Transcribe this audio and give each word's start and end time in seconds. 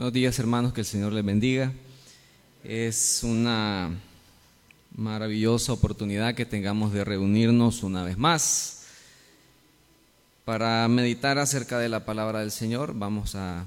Buenos 0.00 0.14
días 0.14 0.38
hermanos, 0.38 0.72
que 0.72 0.80
el 0.80 0.86
Señor 0.86 1.12
les 1.12 1.22
bendiga. 1.22 1.74
Es 2.64 3.20
una 3.22 3.90
maravillosa 4.96 5.74
oportunidad 5.74 6.34
que 6.34 6.46
tengamos 6.46 6.94
de 6.94 7.04
reunirnos 7.04 7.82
una 7.82 8.02
vez 8.02 8.16
más 8.16 8.86
para 10.46 10.88
meditar 10.88 11.36
acerca 11.38 11.78
de 11.78 11.90
la 11.90 12.06
palabra 12.06 12.40
del 12.40 12.50
Señor. 12.50 12.94
Vamos 12.94 13.34
a 13.34 13.66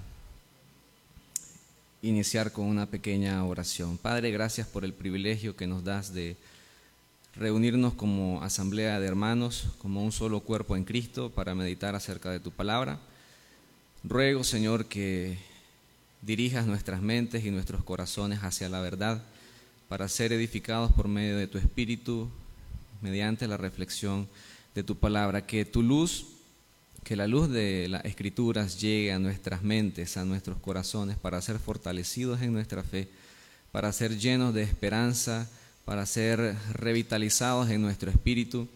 iniciar 2.01 2.51
con 2.51 2.65
una 2.65 2.87
pequeña 2.87 3.45
oración. 3.45 3.99
Padre, 3.99 4.31
gracias 4.31 4.65
por 4.65 4.85
el 4.85 4.93
privilegio 4.93 5.55
que 5.55 5.67
nos 5.67 5.83
das 5.83 6.15
de 6.15 6.35
reunirnos 7.35 7.93
como 7.93 8.41
asamblea 8.41 8.99
de 8.99 9.05
hermanos, 9.05 9.67
como 9.77 10.03
un 10.03 10.11
solo 10.11 10.39
cuerpo 10.39 10.75
en 10.75 10.83
Cristo, 10.83 11.29
para 11.29 11.53
meditar 11.53 11.93
acerca 11.93 12.31
de 12.31 12.39
tu 12.39 12.49
palabra. 12.49 12.97
Ruego, 14.03 14.43
Señor, 14.43 14.87
que 14.87 15.52
dirijas 16.25 16.65
nuestras 16.65 17.01
mentes 17.01 17.45
y 17.45 17.51
nuestros 17.51 17.83
corazones 17.83 18.39
hacia 18.43 18.69
la 18.69 18.81
verdad 18.81 19.23
para 19.89 20.07
ser 20.07 20.33
edificados 20.33 20.91
por 20.91 21.07
medio 21.07 21.37
de 21.37 21.47
tu 21.47 21.57
Espíritu, 21.57 22.29
mediante 23.01 23.47
la 23.47 23.57
reflexión 23.57 24.27
de 24.73 24.83
tu 24.83 24.97
palabra. 24.97 25.45
Que 25.45 25.65
tu 25.65 25.83
luz, 25.83 26.25
que 27.03 27.15
la 27.15 27.27
luz 27.27 27.49
de 27.49 27.87
las 27.89 28.05
Escrituras 28.05 28.79
llegue 28.79 29.11
a 29.11 29.19
nuestras 29.19 29.61
mentes, 29.61 30.17
a 30.17 30.25
nuestros 30.25 30.57
corazones, 30.57 31.17
para 31.17 31.41
ser 31.41 31.59
fortalecidos 31.59 32.41
en 32.41 32.53
nuestra 32.53 32.81
fe, 32.83 33.09
para 33.71 33.91
ser 33.91 34.17
llenos 34.17 34.53
de 34.53 34.63
esperanza, 34.63 35.49
para 35.85 36.05
ser 36.05 36.55
revitalizados 36.71 37.69
en 37.69 37.81
nuestro 37.81 38.09
espíritu 38.09 38.67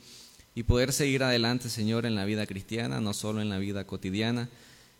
y 0.55 0.63
poder 0.63 0.91
seguir 0.91 1.23
adelante, 1.23 1.69
Señor, 1.69 2.05
en 2.05 2.15
la 2.15 2.25
vida 2.25 2.45
cristiana, 2.45 2.99
no 2.99 3.13
solo 3.13 3.41
en 3.41 3.49
la 3.49 3.59
vida 3.59 3.85
cotidiana, 3.85 4.49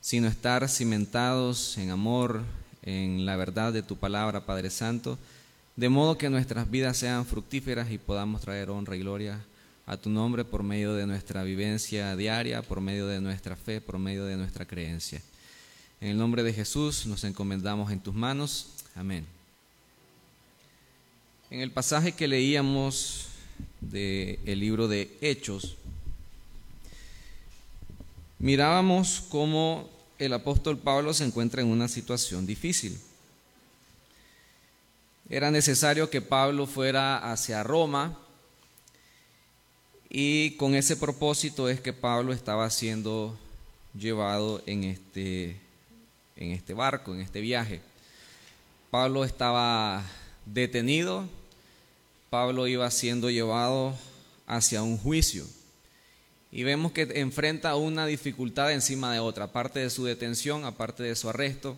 sino 0.02 0.28
estar 0.28 0.68
cimentados 0.70 1.78
en 1.78 1.90
amor, 1.92 2.44
en 2.84 3.26
la 3.26 3.36
verdad 3.36 3.74
de 3.74 3.84
tu 3.84 3.98
palabra, 3.98 4.46
Padre 4.46 4.70
Santo, 4.70 5.18
de 5.76 5.90
modo 5.90 6.18
que 6.18 6.30
nuestras 6.30 6.70
vidas 6.72 6.98
sean 6.98 7.26
fructíferas 7.26 7.92
y 7.92 7.98
podamos 7.98 8.42
traer 8.42 8.70
honra 8.70 8.96
y 8.96 9.00
gloria 9.00 9.40
a 9.86 9.96
tu 9.96 10.10
nombre 10.10 10.44
por 10.44 10.64
medio 10.64 10.94
de 10.94 11.08
nuestra 11.08 11.44
vivencia 11.44 12.16
diaria, 12.16 12.62
por 12.62 12.82
medio 12.82 13.08
de 13.08 13.22
nuestra 13.22 13.56
fe, 13.56 13.80
por 13.80 13.98
medio 13.98 14.26
de 14.26 14.36
nuestra 14.36 14.66
creencia. 14.66 15.22
En 16.02 16.10
el 16.10 16.18
nombre 16.18 16.44
de 16.44 16.54
Jesús 16.54 17.06
nos 17.06 17.24
encomendamos 17.24 17.92
en 17.92 18.00
tus 18.00 18.14
manos. 18.14 18.68
Amén. 18.96 19.26
En 21.50 21.62
el 21.62 21.72
pasaje 21.72 22.12
que 22.12 22.28
leíamos 22.28 23.28
del 23.80 24.60
libro 24.60 24.88
de 24.88 25.18
Hechos, 25.22 25.78
mirábamos 28.40 29.24
cómo 29.30 29.90
el 30.20 30.34
apóstol 30.34 30.78
Pablo 30.78 31.14
se 31.14 31.26
encuentra 31.26 31.62
en 31.62 31.68
una 31.68 31.88
situación 31.88 32.46
difícil. 32.46 33.00
Era 35.30 35.52
necesario 35.52 36.10
que 36.10 36.22
Pablo 36.22 36.68
fuera 36.68 37.32
hacia 37.32 37.64
Roma 37.64 38.18
y 40.10 40.52
con 40.52 40.74
ese 40.74 40.96
propósito 40.96 41.68
es 41.68 41.82
que 41.82 41.92
Pablo 41.92 42.32
estaba 42.32 42.70
siendo 42.70 43.38
llevado 43.94 44.62
en 44.66 44.86
este, 44.86 45.58
en 46.38 46.52
este 46.52 46.74
barco, 46.74 47.14
en 47.14 47.22
este 47.22 47.42
viaje. 47.42 47.82
Pablo 48.90 49.26
estaba 49.26 50.04
detenido, 50.46 51.28
Pablo 52.30 52.68
iba 52.68 52.90
siendo 52.90 53.30
llevado 53.30 53.94
hacia 54.46 54.82
un 54.82 54.98
juicio. 54.98 55.46
Y 56.52 56.64
vemos 56.64 56.92
que 56.92 57.08
enfrenta 57.16 57.76
una 57.76 58.06
dificultad 58.06 58.72
encima 58.72 59.14
de 59.14 59.20
otra. 59.20 59.46
Aparte 59.46 59.80
de 59.80 59.90
su 59.90 60.06
detención, 60.06 60.64
aparte 60.64 61.04
de 61.04 61.16
su 61.16 61.30
arresto, 61.30 61.76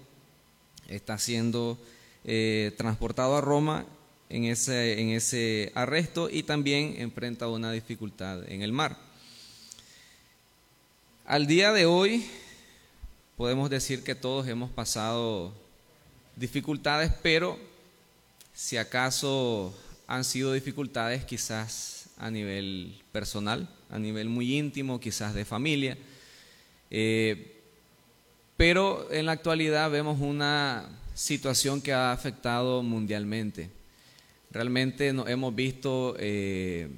está 0.88 1.18
siendo 1.18 1.78
eh, 2.24 2.74
transportado 2.78 3.36
a 3.38 3.42
Roma 3.42 3.86
en 4.30 4.46
ese, 4.46 5.02
en 5.02 5.10
ese 5.10 5.72
arresto 5.76 6.30
y 6.30 6.44
también 6.44 6.96
enfrenta 6.98 7.48
una 7.48 7.72
dificultad 7.72 8.50
en 8.50 8.62
el 8.62 8.72
mar. 8.72 8.98
Al 11.26 11.48
día 11.48 11.72
de 11.74 11.86
hoy 11.86 12.26
podemos 13.38 13.70
decir 13.70 14.04
que 14.04 14.16
todos 14.16 14.48
hemos 14.48 14.70
pasado 14.72 15.54
dificultades, 16.36 17.12
pero 17.22 17.58
si 18.54 18.78
acaso 18.78 19.74
han 20.08 20.24
sido 20.24 20.54
dificultades 20.54 21.24
quizás 21.24 22.10
a 22.18 22.30
nivel 22.32 23.02
personal, 23.12 23.70
a 23.90 24.00
nivel 24.00 24.30
muy 24.30 24.58
íntimo, 24.58 25.00
quizás 25.00 25.34
de 25.34 25.46
familia. 25.46 25.98
Eh, 26.92 27.56
pero 28.58 29.12
en 29.12 29.26
la 29.26 29.34
actualidad 29.34 29.90
vemos 29.90 30.20
una 30.20 30.90
situación 31.14 31.82
que 31.82 31.94
ha 31.94 32.12
afectado 32.12 32.84
mundialmente. 32.84 33.70
Realmente 34.52 35.14
nos 35.14 35.30
hemos 35.30 35.54
visto 35.56 36.16
eh, 36.20 36.90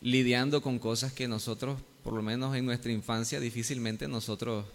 lidiando 0.00 0.62
con 0.62 0.78
cosas 0.78 1.12
que 1.12 1.26
nosotros, 1.28 1.80
por 2.02 2.12
lo 2.12 2.22
menos 2.22 2.54
en 2.56 2.66
nuestra 2.66 2.92
infancia, 2.92 3.40
difícilmente 3.40 4.08
nosotros 4.08 4.66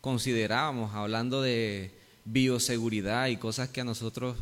considerábamos, 0.00 0.94
hablando 0.94 1.42
de 1.42 1.90
bioseguridad 2.24 3.28
y 3.28 3.36
cosas 3.36 3.68
que 3.68 3.80
a 3.80 3.84
nosotros 3.84 4.36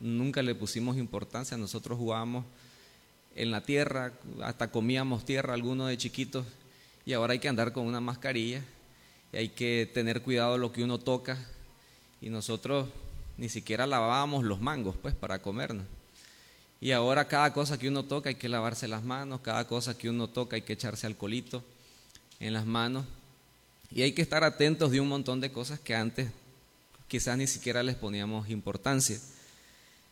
nunca 0.00 0.42
le 0.42 0.54
pusimos 0.54 0.96
importancia, 0.96 1.56
nosotros 1.56 1.98
jugábamos 1.98 2.44
en 3.34 3.50
la 3.50 3.62
tierra, 3.62 4.12
hasta 4.42 4.70
comíamos 4.70 5.24
tierra 5.24 5.54
algunos 5.54 5.88
de 5.88 5.96
chiquitos 5.96 6.46
y 7.04 7.12
ahora 7.12 7.32
hay 7.32 7.38
que 7.38 7.48
andar 7.48 7.72
con 7.72 7.86
una 7.86 8.00
mascarilla 8.00 8.62
y 9.32 9.36
hay 9.36 9.48
que 9.48 9.90
tener 9.92 10.22
cuidado 10.22 10.58
lo 10.58 10.72
que 10.72 10.84
uno 10.84 10.98
toca 10.98 11.38
y 12.20 12.28
nosotros 12.28 12.88
ni 13.38 13.48
siquiera 13.48 13.86
lavábamos 13.86 14.44
los 14.44 14.60
mangos 14.60 14.96
pues 15.00 15.14
para 15.14 15.40
comernos. 15.40 15.86
Y 16.80 16.92
ahora 16.92 17.28
cada 17.28 17.52
cosa 17.52 17.78
que 17.78 17.88
uno 17.88 18.04
toca 18.04 18.28
hay 18.28 18.34
que 18.34 18.48
lavarse 18.48 18.88
las 18.88 19.02
manos, 19.02 19.40
cada 19.40 19.66
cosa 19.66 19.96
que 19.96 20.10
uno 20.10 20.28
toca 20.28 20.56
hay 20.56 20.62
que 20.62 20.72
echarse 20.72 21.06
alcoholito 21.06 21.64
en 22.40 22.52
las 22.52 22.66
manos 22.66 23.04
y 23.90 24.02
hay 24.02 24.12
que 24.12 24.22
estar 24.22 24.42
atentos 24.42 24.90
de 24.90 25.00
un 25.00 25.08
montón 25.08 25.40
de 25.40 25.52
cosas 25.52 25.78
que 25.78 25.94
antes 25.94 26.30
quizás 27.08 27.36
ni 27.36 27.46
siquiera 27.46 27.82
les 27.82 27.94
poníamos 27.94 28.48
importancia. 28.48 29.18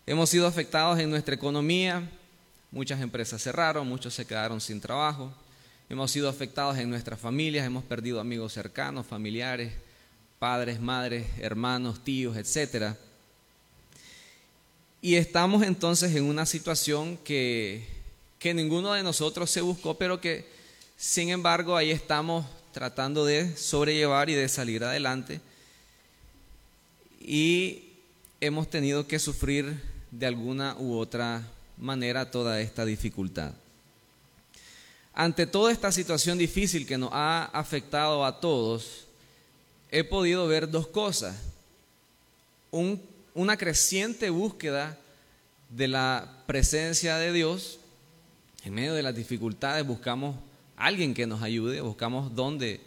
Hemos 0.07 0.31
sido 0.31 0.47
afectados 0.47 0.99
en 0.99 1.11
nuestra 1.11 1.35
economía, 1.35 2.09
Muchas 2.73 3.01
empresas 3.01 3.43
cerraron, 3.43 3.89
muchos 3.89 4.15
se 4.15 4.27
quedaron 4.27 4.61
sin 4.61 4.81
trabajo. 4.81 5.33
Hemos 5.89 6.13
sido 6.13 6.29
afectados 6.29 6.79
en 6.79 6.89
nuestras 6.89 7.19
familias, 7.19 7.67
hemos 7.67 7.83
perdido 7.83 8.21
amigos 8.21 8.53
cercanos, 8.53 9.07
familiares, 9.07 9.73
padres, 10.39 10.81
madres, 10.81 11.27
hermanos, 11.41 12.05
tíos, 12.05 12.37
etc. 12.37 12.95
Y 15.03 15.17
estamos 15.17 15.65
entonces 15.65 16.15
en 16.15 16.25
una 16.25 16.47
situación 16.47 17.17
que, 17.19 17.89
que 18.39 18.55
ninguno 18.55 18.93
de 18.93 19.03
nosotros 19.03 19.51
se 19.51 19.63
buscó, 19.63 19.99
pero 19.99 20.21
que 20.21 20.47
sin 20.97 21.31
embargo 21.31 21.77
ahí 21.77 21.91
estamos 21.91 22.47
tratando 22.73 23.25
de 23.25 23.57
sobrellevar 23.57 24.31
y 24.31 24.35
de 24.35 24.49
salir 24.49 24.85
adelante. 24.85 25.41
Y 27.21 27.91
hemos 28.41 28.71
tenido 28.71 29.09
que 29.09 29.19
sufrir 29.19 29.83
de 30.13 30.27
alguna 30.27 30.77
u 30.79 30.97
otra 30.97 31.43
toda 32.31 32.61
esta 32.61 32.85
dificultad. 32.85 33.53
Ante 35.13 35.47
toda 35.47 35.73
esta 35.73 35.91
situación 35.93 36.39
difícil 36.39 36.87
que 36.87 36.97
nos 36.97 37.11
ha 37.13 37.45
afectado 37.53 38.25
a 38.25 38.41
todos, 38.41 39.07
he 39.91 40.05
podido 40.05 40.47
ver 40.47 40.71
dos 40.71 40.87
cosas. 40.87 41.37
una 43.35 43.57
creciente 43.57 44.31
búsqueda 44.31 44.97
de 45.71 45.89
la 45.89 46.43
presencia 46.47 47.17
de 47.17 47.33
Dios. 47.33 47.79
En 48.65 48.75
medio 48.75 48.95
de 48.95 49.03
las 49.03 49.15
dificultades 49.15 49.87
buscamos 49.87 50.37
alguien 50.77 51.15
que 51.15 51.27
nos 51.27 51.43
ayude, 51.43 51.81
buscamos 51.81 52.35
dónde 52.35 52.81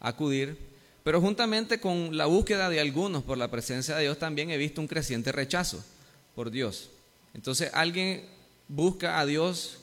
acudir. 0.00 0.56
Pero 1.04 1.20
juntamente 1.20 1.78
con 1.78 2.16
la 2.16 2.26
búsqueda 2.26 2.68
de 2.68 2.80
algunos 2.80 3.22
por 3.22 3.38
la 3.38 3.50
presencia 3.50 3.96
de 3.96 4.02
Dios 4.02 4.18
también 4.18 4.50
he 4.50 4.56
visto 4.56 4.80
un 4.80 4.88
creciente 4.88 5.32
rechazo 5.32 5.84
por 6.34 6.50
Dios. 6.50 6.90
Entonces 7.34 7.70
alguien 7.72 8.35
busca 8.68 9.20
a 9.20 9.26
Dios 9.26 9.78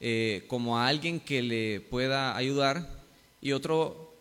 eh, 0.00 0.44
como 0.48 0.78
a 0.78 0.88
alguien 0.88 1.20
que 1.20 1.42
le 1.42 1.80
pueda 1.80 2.36
ayudar 2.36 2.88
y 3.40 3.52
otro 3.52 4.12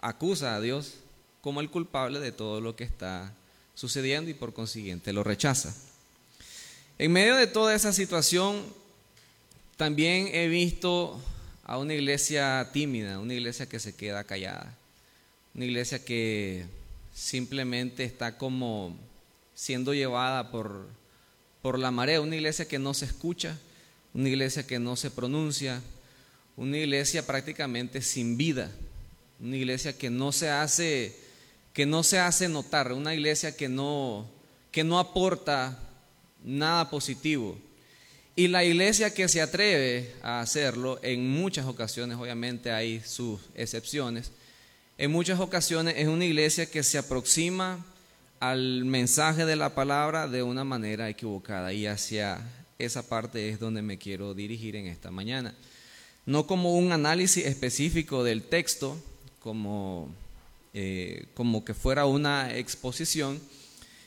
acusa 0.00 0.54
a 0.54 0.60
Dios 0.60 0.94
como 1.40 1.60
el 1.60 1.70
culpable 1.70 2.20
de 2.20 2.32
todo 2.32 2.60
lo 2.60 2.76
que 2.76 2.84
está 2.84 3.32
sucediendo 3.74 4.30
y 4.30 4.34
por 4.34 4.52
consiguiente 4.52 5.12
lo 5.12 5.24
rechaza. 5.24 5.74
En 6.98 7.12
medio 7.12 7.36
de 7.36 7.46
toda 7.46 7.74
esa 7.74 7.92
situación, 7.92 8.62
también 9.76 10.28
he 10.32 10.48
visto 10.48 11.20
a 11.64 11.78
una 11.78 11.94
iglesia 11.94 12.70
tímida, 12.72 13.18
una 13.18 13.34
iglesia 13.34 13.66
que 13.66 13.80
se 13.80 13.94
queda 13.96 14.24
callada, 14.24 14.76
una 15.54 15.64
iglesia 15.64 16.04
que 16.04 16.66
simplemente 17.14 18.04
está 18.04 18.38
como 18.38 18.96
siendo 19.54 19.94
llevada 19.94 20.50
por 20.50 20.86
por 21.64 21.78
la 21.78 21.90
marea, 21.90 22.20
una 22.20 22.36
iglesia 22.36 22.68
que 22.68 22.78
no 22.78 22.92
se 22.92 23.06
escucha, 23.06 23.58
una 24.12 24.28
iglesia 24.28 24.66
que 24.66 24.78
no 24.78 24.96
se 24.96 25.10
pronuncia, 25.10 25.80
una 26.58 26.76
iglesia 26.76 27.26
prácticamente 27.26 28.02
sin 28.02 28.36
vida, 28.36 28.70
una 29.40 29.56
iglesia 29.56 29.96
que 29.96 30.10
no 30.10 30.30
se 30.30 30.50
hace 30.50 31.16
que 31.72 31.86
no 31.86 32.02
se 32.02 32.18
hace 32.18 32.50
notar, 32.50 32.92
una 32.92 33.14
iglesia 33.14 33.56
que 33.56 33.70
no, 33.70 34.28
que 34.70 34.84
no 34.84 34.98
aporta 34.98 35.78
nada 36.44 36.90
positivo. 36.90 37.56
Y 38.36 38.48
la 38.48 38.62
iglesia 38.62 39.14
que 39.14 39.26
se 39.26 39.40
atreve 39.40 40.12
a 40.22 40.40
hacerlo, 40.40 41.00
en 41.02 41.30
muchas 41.30 41.64
ocasiones, 41.64 42.18
obviamente 42.18 42.72
hay 42.72 43.00
sus 43.00 43.40
excepciones, 43.54 44.32
en 44.98 45.10
muchas 45.10 45.40
ocasiones 45.40 45.94
es 45.96 46.08
una 46.08 46.26
iglesia 46.26 46.66
que 46.66 46.82
se 46.82 46.98
aproxima 46.98 47.82
al 48.50 48.84
mensaje 48.84 49.46
de 49.46 49.56
la 49.56 49.74
palabra 49.74 50.28
de 50.28 50.42
una 50.42 50.64
manera 50.64 51.08
equivocada 51.08 51.72
y 51.72 51.86
hacia 51.86 52.42
esa 52.78 53.08
parte 53.08 53.48
es 53.48 53.58
donde 53.58 53.80
me 53.80 53.96
quiero 53.96 54.34
dirigir 54.34 54.76
en 54.76 54.86
esta 54.86 55.10
mañana. 55.10 55.54
No 56.26 56.46
como 56.46 56.76
un 56.76 56.92
análisis 56.92 57.46
específico 57.46 58.22
del 58.22 58.42
texto, 58.42 58.98
como, 59.40 60.10
eh, 60.74 61.24
como 61.32 61.64
que 61.64 61.72
fuera 61.72 62.04
una 62.04 62.54
exposición, 62.54 63.40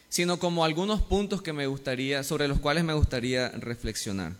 sino 0.07 0.37
como 0.37 0.63
algunos 0.63 1.01
puntos 1.01 1.41
que 1.41 1.53
me 1.53 1.65
gustaría, 1.65 2.21
sobre 2.21 2.47
los 2.47 2.59
cuales 2.59 2.83
me 2.83 2.93
gustaría 2.93 3.49
reflexionar. 3.49 4.33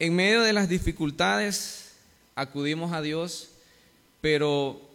En 0.00 0.16
medio 0.16 0.42
de 0.42 0.52
las 0.52 0.68
dificultades 0.68 1.92
acudimos 2.34 2.92
a 2.92 3.02
Dios, 3.02 3.50
pero 4.20 4.89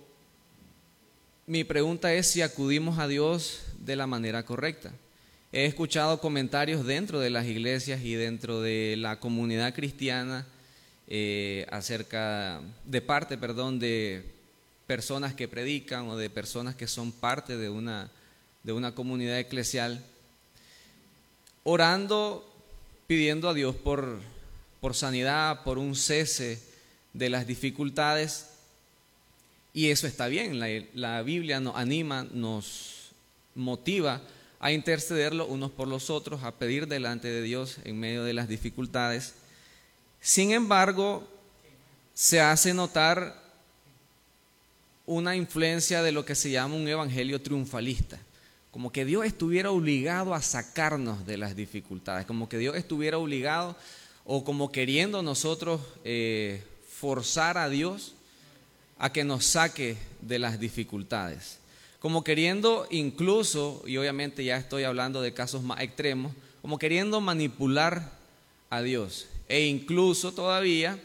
mi 1.47 1.63
pregunta 1.63 2.13
es 2.13 2.27
si 2.27 2.41
acudimos 2.41 2.99
a 2.99 3.07
Dios 3.07 3.61
de 3.79 3.95
la 3.95 4.07
manera 4.07 4.43
correcta. 4.43 4.91
He 5.51 5.65
escuchado 5.65 6.19
comentarios 6.19 6.85
dentro 6.85 7.19
de 7.19 7.29
las 7.29 7.45
iglesias 7.45 8.01
y 8.01 8.15
dentro 8.15 8.61
de 8.61 8.95
la 8.97 9.19
comunidad 9.19 9.73
cristiana 9.73 10.45
eh, 11.07 11.65
acerca 11.69 12.61
de 12.85 13.01
parte, 13.01 13.37
perdón, 13.37 13.79
de 13.79 14.25
personas 14.87 15.33
que 15.33 15.47
predican 15.47 16.07
o 16.07 16.17
de 16.17 16.29
personas 16.29 16.75
que 16.75 16.87
son 16.87 17.11
parte 17.11 17.57
de 17.57 17.69
una 17.69 18.11
de 18.65 18.73
una 18.73 18.95
comunidad 18.95 19.37
eclesial, 19.37 20.03
orando, 21.63 22.51
pidiendo 23.05 23.47
a 23.47 23.53
Dios 23.53 23.75
por, 23.75 24.19
por 24.81 24.95
sanidad, 24.95 25.63
por 25.63 25.77
un 25.77 25.95
cese 25.95 26.59
de 27.13 27.29
las 27.29 27.45
dificultades. 27.45 28.54
Y 29.75 29.91
eso 29.91 30.07
está 30.07 30.27
bien, 30.27 30.59
la, 30.93 31.21
Biblia 31.21 31.59
nos 31.59 31.75
anima, 31.75 32.25
nos 32.31 33.11
motiva 33.55 34.21
a 34.61 34.71
intercederlo 34.71 35.45
unos 35.45 35.69
por 35.69 35.89
los 35.89 36.09
otros, 36.09 36.43
a 36.43 36.53
pedir 36.53 36.87
delante 36.87 37.27
de 37.27 37.41
Dios 37.41 37.79
en 37.83 37.99
medio 37.99 38.23
de 38.23 38.33
las 38.33 38.47
dificultades. 38.47 39.35
Sin 40.21 40.53
embargo, 40.53 41.27
se 42.13 42.39
hace 42.39 42.73
notar 42.73 43.43
una 45.05 45.35
influencia 45.35 46.01
de 46.01 46.13
lo 46.13 46.23
que 46.23 46.35
se 46.35 46.49
llama 46.49 46.75
un 46.75 46.87
evangelio 46.87 47.41
triunfalista 47.41 48.17
como 48.71 48.91
que 48.91 49.05
Dios 49.05 49.25
estuviera 49.25 49.71
obligado 49.71 50.33
a 50.33 50.41
sacarnos 50.41 51.25
de 51.25 51.37
las 51.37 51.55
dificultades, 51.55 52.25
como 52.25 52.49
que 52.49 52.57
Dios 52.57 52.75
estuviera 52.75 53.17
obligado 53.17 53.77
o 54.25 54.43
como 54.43 54.69
queriendo 54.69 55.21
nosotros 55.21 55.79
eh, 56.03 56.61
forzar 56.89 57.57
a 57.57 57.69
Dios 57.69 58.15
a 58.97 59.11
que 59.11 59.23
nos 59.23 59.45
saque 59.45 59.97
de 60.21 60.39
las 60.39 60.59
dificultades, 60.59 61.59
como 61.99 62.23
queriendo 62.23 62.87
incluso, 62.91 63.83
y 63.85 63.97
obviamente 63.97 64.43
ya 64.43 64.57
estoy 64.57 64.83
hablando 64.83 65.21
de 65.21 65.33
casos 65.33 65.63
más 65.63 65.81
extremos, 65.81 66.33
como 66.61 66.79
queriendo 66.79 67.21
manipular 67.21 68.11
a 68.69 68.81
Dios, 68.81 69.27
e 69.47 69.65
incluso 69.65 70.33
todavía 70.33 70.99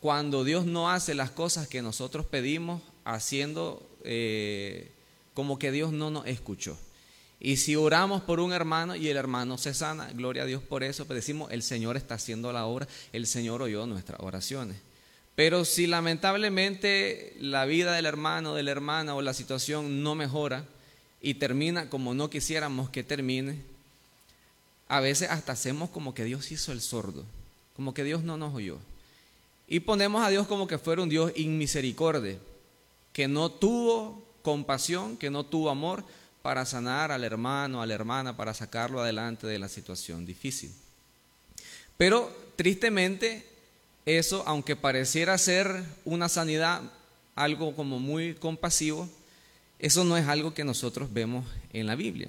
cuando 0.00 0.44
Dios 0.44 0.66
no 0.66 0.90
hace 0.90 1.14
las 1.14 1.30
cosas 1.30 1.68
que 1.68 1.82
nosotros 1.82 2.26
pedimos, 2.26 2.82
haciendo 3.04 3.86
eh, 4.04 4.90
como 5.34 5.58
que 5.58 5.72
Dios 5.72 5.92
no 5.92 6.10
nos 6.10 6.26
escuchó. 6.26 6.78
Y 7.38 7.58
si 7.58 7.76
oramos 7.76 8.22
por 8.22 8.40
un 8.40 8.52
hermano 8.52 8.96
y 8.96 9.08
el 9.08 9.16
hermano 9.16 9.58
se 9.58 9.74
sana, 9.74 10.10
gloria 10.12 10.44
a 10.44 10.46
Dios 10.46 10.62
por 10.62 10.82
eso, 10.82 11.06
pero 11.06 11.16
decimos, 11.16 11.52
el 11.52 11.62
Señor 11.62 11.96
está 11.96 12.14
haciendo 12.14 12.52
la 12.52 12.66
obra, 12.66 12.88
el 13.12 13.26
Señor 13.26 13.62
oyó 13.62 13.86
nuestras 13.86 14.20
oraciones. 14.20 14.78
Pero 15.36 15.66
si 15.66 15.86
lamentablemente 15.86 17.36
la 17.38 17.66
vida 17.66 17.92
del 17.92 18.06
hermano, 18.06 18.54
de 18.54 18.62
la 18.62 18.70
hermana 18.70 19.14
o 19.14 19.22
la 19.22 19.34
situación 19.34 20.02
no 20.02 20.14
mejora 20.14 20.64
y 21.20 21.34
termina 21.34 21.90
como 21.90 22.14
no 22.14 22.30
quisiéramos 22.30 22.88
que 22.88 23.04
termine, 23.04 23.60
a 24.88 25.00
veces 25.00 25.30
hasta 25.30 25.52
hacemos 25.52 25.90
como 25.90 26.14
que 26.14 26.24
Dios 26.24 26.50
hizo 26.50 26.72
el 26.72 26.80
sordo, 26.80 27.24
como 27.74 27.92
que 27.92 28.02
Dios 28.02 28.22
no 28.22 28.38
nos 28.38 28.54
oyó. 28.54 28.78
Y 29.68 29.80
ponemos 29.80 30.24
a 30.24 30.30
Dios 30.30 30.46
como 30.46 30.66
que 30.66 30.78
fuera 30.78 31.02
un 31.02 31.10
Dios 31.10 31.32
inmisericordia, 31.36 32.38
que 33.12 33.28
no 33.28 33.50
tuvo 33.50 34.24
compasión, 34.40 35.18
que 35.18 35.28
no 35.28 35.44
tuvo 35.44 35.68
amor, 35.68 36.02
para 36.40 36.64
sanar 36.64 37.10
al 37.10 37.24
hermano, 37.24 37.82
a 37.82 37.86
la 37.86 37.94
hermana, 37.94 38.36
para 38.36 38.54
sacarlo 38.54 39.00
adelante 39.00 39.48
de 39.48 39.58
la 39.58 39.68
situación 39.68 40.24
difícil. 40.24 40.72
Pero 41.96 42.32
tristemente, 42.54 43.44
eso, 44.06 44.44
aunque 44.46 44.76
pareciera 44.76 45.36
ser 45.36 45.84
una 46.04 46.28
sanidad, 46.28 46.80
algo 47.34 47.74
como 47.74 47.98
muy 47.98 48.34
compasivo, 48.34 49.08
eso 49.78 50.04
no 50.04 50.16
es 50.16 50.26
algo 50.26 50.54
que 50.54 50.64
nosotros 50.64 51.12
vemos 51.12 51.44
en 51.72 51.86
la 51.86 51.96
Biblia. 51.96 52.28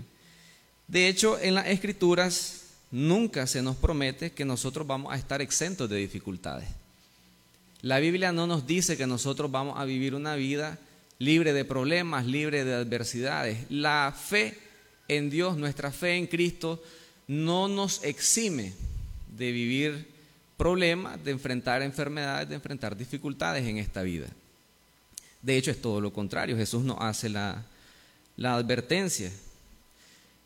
De 0.87 1.07
hecho, 1.07 1.39
en 1.39 1.53
las 1.53 1.67
escrituras 1.67 2.63
nunca 2.91 3.45
se 3.47 3.61
nos 3.61 3.75
promete 3.75 4.31
que 4.31 4.43
nosotros 4.43 4.87
vamos 4.87 5.13
a 5.13 5.17
estar 5.17 5.41
exentos 5.41 5.89
de 5.89 5.97
dificultades. 5.97 6.67
La 7.81 7.99
Biblia 7.99 8.31
no 8.31 8.47
nos 8.47 8.65
dice 8.65 8.97
que 8.97 9.05
nosotros 9.05 9.51
vamos 9.51 9.79
a 9.79 9.85
vivir 9.85 10.15
una 10.15 10.35
vida 10.35 10.79
libre 11.19 11.53
de 11.53 11.63
problemas, 11.63 12.25
libre 12.25 12.65
de 12.65 12.73
adversidades. 12.73 13.59
La 13.69 14.13
fe 14.17 14.57
en 15.07 15.29
Dios, 15.29 15.57
nuestra 15.57 15.91
fe 15.91 16.15
en 16.15 16.27
Cristo, 16.27 16.81
no 17.27 17.67
nos 17.67 18.03
exime 18.03 18.73
de 19.37 19.51
vivir 19.51 20.16
problemas, 20.57 21.23
de 21.23 21.31
enfrentar 21.31 21.81
enfermedades, 21.83 22.49
de 22.49 22.55
enfrentar 22.55 22.97
dificultades 22.97 23.65
en 23.65 23.77
esta 23.77 24.01
vida. 24.01 24.27
De 25.41 25.55
hecho, 25.55 25.71
es 25.71 25.81
todo 25.81 26.01
lo 26.01 26.11
contrario. 26.11 26.57
Jesús 26.57 26.83
nos 26.83 26.97
hace 26.99 27.29
la, 27.29 27.63
advertencia. 28.43 29.31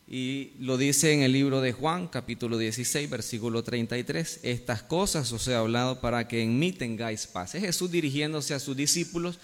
Y 0.06 0.52
lo 0.60 0.76
dice 0.76 1.12
en 1.12 1.22
el 1.22 1.32
libro 1.32 1.62
de 1.62 1.72
Juan, 1.72 2.08
capítulo 2.08 2.58
16, 2.58 3.08
versículo 3.08 3.62
33. 3.62 4.40
Estas 4.42 4.82
cosas 4.82 5.32
os 5.32 5.48
he 5.48 5.54
hablado 5.54 6.00
para 6.00 6.28
que 6.28 6.42
en 6.42 6.58
mí 6.58 6.72
tengáis 6.72 7.26
paz. 7.26 7.54
Es 7.54 7.62
Jesús 7.62 7.90
dirigiéndose 7.90 8.52
a 8.52 8.60
sus 8.60 8.76
discípulos 8.76 9.38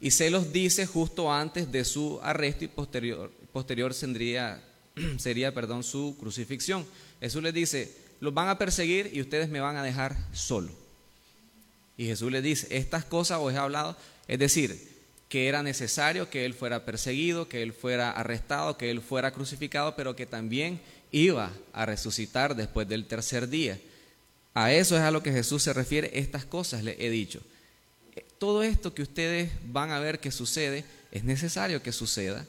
y 0.00 0.10
se 0.10 0.30
los 0.30 0.52
dice 0.52 0.86
justo 0.86 1.32
antes 1.32 1.72
de 1.72 1.84
su 1.84 2.20
arresto 2.22 2.64
y 2.64 2.68
posterior, 2.68 3.30
posterior 3.52 3.94
sería, 3.94 4.62
sería 5.18 5.54
perdón, 5.54 5.82
su 5.84 6.16
crucifixión. 6.18 6.84
Jesús 7.20 7.42
les 7.42 7.54
dice, 7.54 7.94
los 8.20 8.32
van 8.34 8.48
a 8.48 8.58
perseguir 8.58 9.10
y 9.12 9.20
ustedes 9.20 9.48
me 9.48 9.60
van 9.60 9.76
a 9.76 9.82
dejar 9.82 10.16
solo. 10.32 10.70
Y 11.96 12.06
Jesús 12.06 12.30
les 12.30 12.42
dice, 12.42 12.76
estas 12.76 13.04
cosas 13.04 13.38
os 13.40 13.52
he 13.52 13.58
hablado, 13.58 13.96
es 14.28 14.38
decir, 14.38 14.88
que 15.28 15.48
era 15.48 15.62
necesario 15.62 16.30
que 16.30 16.44
Él 16.44 16.54
fuera 16.54 16.84
perseguido, 16.84 17.48
que 17.48 17.62
Él 17.62 17.72
fuera 17.72 18.10
arrestado, 18.10 18.76
que 18.76 18.90
Él 18.90 19.00
fuera 19.00 19.32
crucificado, 19.32 19.96
pero 19.96 20.16
que 20.16 20.26
también 20.26 20.80
iba 21.12 21.52
a 21.72 21.86
resucitar 21.86 22.56
después 22.56 22.88
del 22.88 23.06
tercer 23.06 23.48
día. 23.48 23.78
A 24.54 24.72
eso 24.72 24.96
es 24.96 25.02
a 25.02 25.10
lo 25.10 25.22
que 25.22 25.32
Jesús 25.32 25.62
se 25.62 25.72
refiere, 25.72 26.10
estas 26.14 26.44
cosas 26.44 26.82
le 26.82 26.96
he 27.04 27.10
dicho 27.10 27.40
todo 28.40 28.62
esto 28.62 28.94
que 28.94 29.02
ustedes 29.02 29.50
van 29.66 29.90
a 29.90 30.00
ver 30.00 30.18
que 30.18 30.30
sucede, 30.30 30.82
es 31.12 31.24
necesario 31.24 31.82
que 31.82 31.92
suceda, 31.92 32.46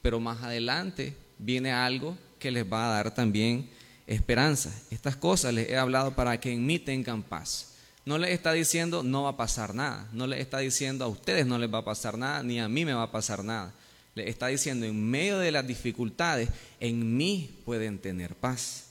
pero 0.00 0.20
más 0.20 0.40
adelante 0.40 1.16
viene 1.36 1.72
algo 1.72 2.16
que 2.38 2.52
les 2.52 2.64
va 2.64 2.86
a 2.86 2.94
dar 2.94 3.12
también 3.12 3.68
esperanza. 4.12 4.72
Estas 4.90 5.16
cosas 5.16 5.54
les 5.54 5.68
he 5.68 5.76
hablado 5.76 6.14
para 6.14 6.38
que 6.38 6.52
en 6.52 6.64
mí 6.66 6.78
tengan 6.78 7.22
paz. 7.22 7.72
No 8.04 8.18
les 8.18 8.30
está 8.30 8.52
diciendo 8.52 9.02
no 9.02 9.24
va 9.24 9.30
a 9.30 9.36
pasar 9.36 9.74
nada, 9.74 10.08
no 10.12 10.26
les 10.26 10.40
está 10.40 10.58
diciendo 10.58 11.04
a 11.04 11.08
ustedes 11.08 11.46
no 11.46 11.58
les 11.58 11.72
va 11.72 11.78
a 11.78 11.84
pasar 11.84 12.18
nada, 12.18 12.42
ni 12.42 12.58
a 12.58 12.68
mí 12.68 12.84
me 12.84 12.94
va 12.94 13.04
a 13.04 13.12
pasar 13.12 13.44
nada. 13.44 13.72
Les 14.14 14.28
está 14.28 14.48
diciendo 14.48 14.86
en 14.86 15.10
medio 15.10 15.38
de 15.38 15.52
las 15.52 15.66
dificultades, 15.66 16.48
en 16.80 17.16
mí 17.16 17.50
pueden 17.64 17.98
tener 17.98 18.34
paz. 18.34 18.86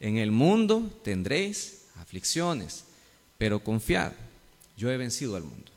En 0.00 0.16
el 0.16 0.30
mundo 0.30 0.90
tendréis 1.04 1.82
aflicciones, 1.96 2.84
pero 3.38 3.60
confiad, 3.60 4.12
yo 4.76 4.90
he 4.90 4.96
vencido 4.96 5.36
al 5.36 5.44
mundo. 5.44 5.70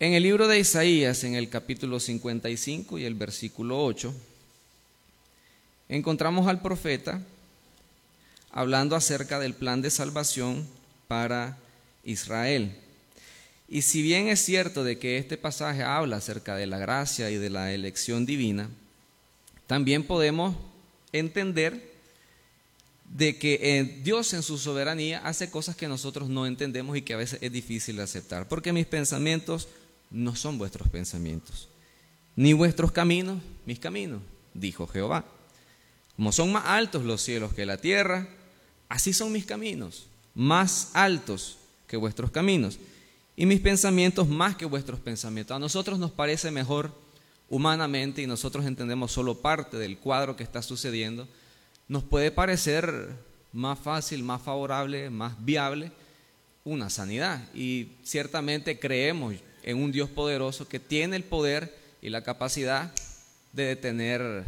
En 0.00 0.14
el 0.14 0.22
libro 0.22 0.48
de 0.48 0.58
Isaías, 0.58 1.24
en 1.24 1.34
el 1.34 1.48
capítulo 1.48 2.00
55 2.00 2.98
y 2.98 3.04
el 3.04 3.14
versículo 3.14 3.82
8, 3.84 4.14
encontramos 5.88 6.46
al 6.46 6.62
profeta 6.62 7.20
hablando 8.50 8.94
acerca 8.94 9.38
del 9.38 9.54
plan 9.54 9.82
de 9.82 9.90
salvación 9.90 10.66
para 11.08 11.58
Israel. 12.04 12.76
Y 13.68 13.82
si 13.82 14.02
bien 14.02 14.28
es 14.28 14.44
cierto 14.44 14.84
de 14.84 14.98
que 14.98 15.18
este 15.18 15.36
pasaje 15.36 15.82
habla 15.82 16.16
acerca 16.16 16.54
de 16.54 16.66
la 16.66 16.78
gracia 16.78 17.30
y 17.30 17.36
de 17.36 17.50
la 17.50 17.72
elección 17.72 18.26
divina, 18.26 18.68
también 19.66 20.04
podemos 20.04 20.54
entender 21.12 21.94
de 23.10 23.38
que 23.38 23.58
eh, 23.62 24.00
Dios 24.02 24.32
en 24.34 24.42
su 24.42 24.58
soberanía 24.58 25.20
hace 25.24 25.50
cosas 25.50 25.76
que 25.76 25.88
nosotros 25.88 26.28
no 26.28 26.46
entendemos 26.46 26.96
y 26.96 27.02
que 27.02 27.14
a 27.14 27.18
veces 27.18 27.38
es 27.42 27.52
difícil 27.52 28.00
aceptar, 28.00 28.48
porque 28.48 28.72
mis 28.72 28.86
pensamientos 28.86 29.68
no 30.10 30.36
son 30.36 30.58
vuestros 30.58 30.88
pensamientos, 30.88 31.68
ni 32.36 32.52
vuestros 32.52 32.92
caminos 32.92 33.40
mis 33.66 33.78
caminos, 33.78 34.20
dijo 34.52 34.86
Jehová. 34.86 35.24
Como 36.16 36.32
son 36.32 36.52
más 36.52 36.64
altos 36.66 37.04
los 37.04 37.22
cielos 37.22 37.54
que 37.54 37.66
la 37.66 37.78
tierra, 37.78 38.28
así 38.88 39.12
son 39.12 39.32
mis 39.32 39.46
caminos, 39.46 40.06
más 40.34 40.90
altos 40.94 41.58
que 41.86 41.96
vuestros 41.96 42.30
caminos, 42.30 42.78
y 43.36 43.46
mis 43.46 43.60
pensamientos 43.60 44.28
más 44.28 44.56
que 44.56 44.64
vuestros 44.64 45.00
pensamientos. 45.00 45.56
A 45.56 45.58
nosotros 45.58 45.98
nos 45.98 46.12
parece 46.12 46.50
mejor 46.50 46.92
humanamente 47.50 48.22
y 48.22 48.26
nosotros 48.26 48.64
entendemos 48.64 49.12
solo 49.12 49.40
parte 49.40 49.76
del 49.76 49.98
cuadro 49.98 50.36
que 50.36 50.44
está 50.44 50.62
sucediendo, 50.62 51.26
nos 51.88 52.02
puede 52.02 52.30
parecer 52.30 53.10
más 53.52 53.78
fácil, 53.78 54.22
más 54.22 54.42
favorable, 54.42 55.10
más 55.10 55.44
viable 55.44 55.92
una 56.64 56.88
sanidad. 56.90 57.46
Y 57.54 57.88
ciertamente 58.02 58.78
creemos 58.78 59.34
en 59.62 59.78
un 59.78 59.92
Dios 59.92 60.08
poderoso 60.08 60.66
que 60.66 60.80
tiene 60.80 61.16
el 61.16 61.24
poder 61.24 61.76
y 62.00 62.10
la 62.10 62.22
capacidad 62.22 62.92
de 63.52 63.64
detener 63.64 64.44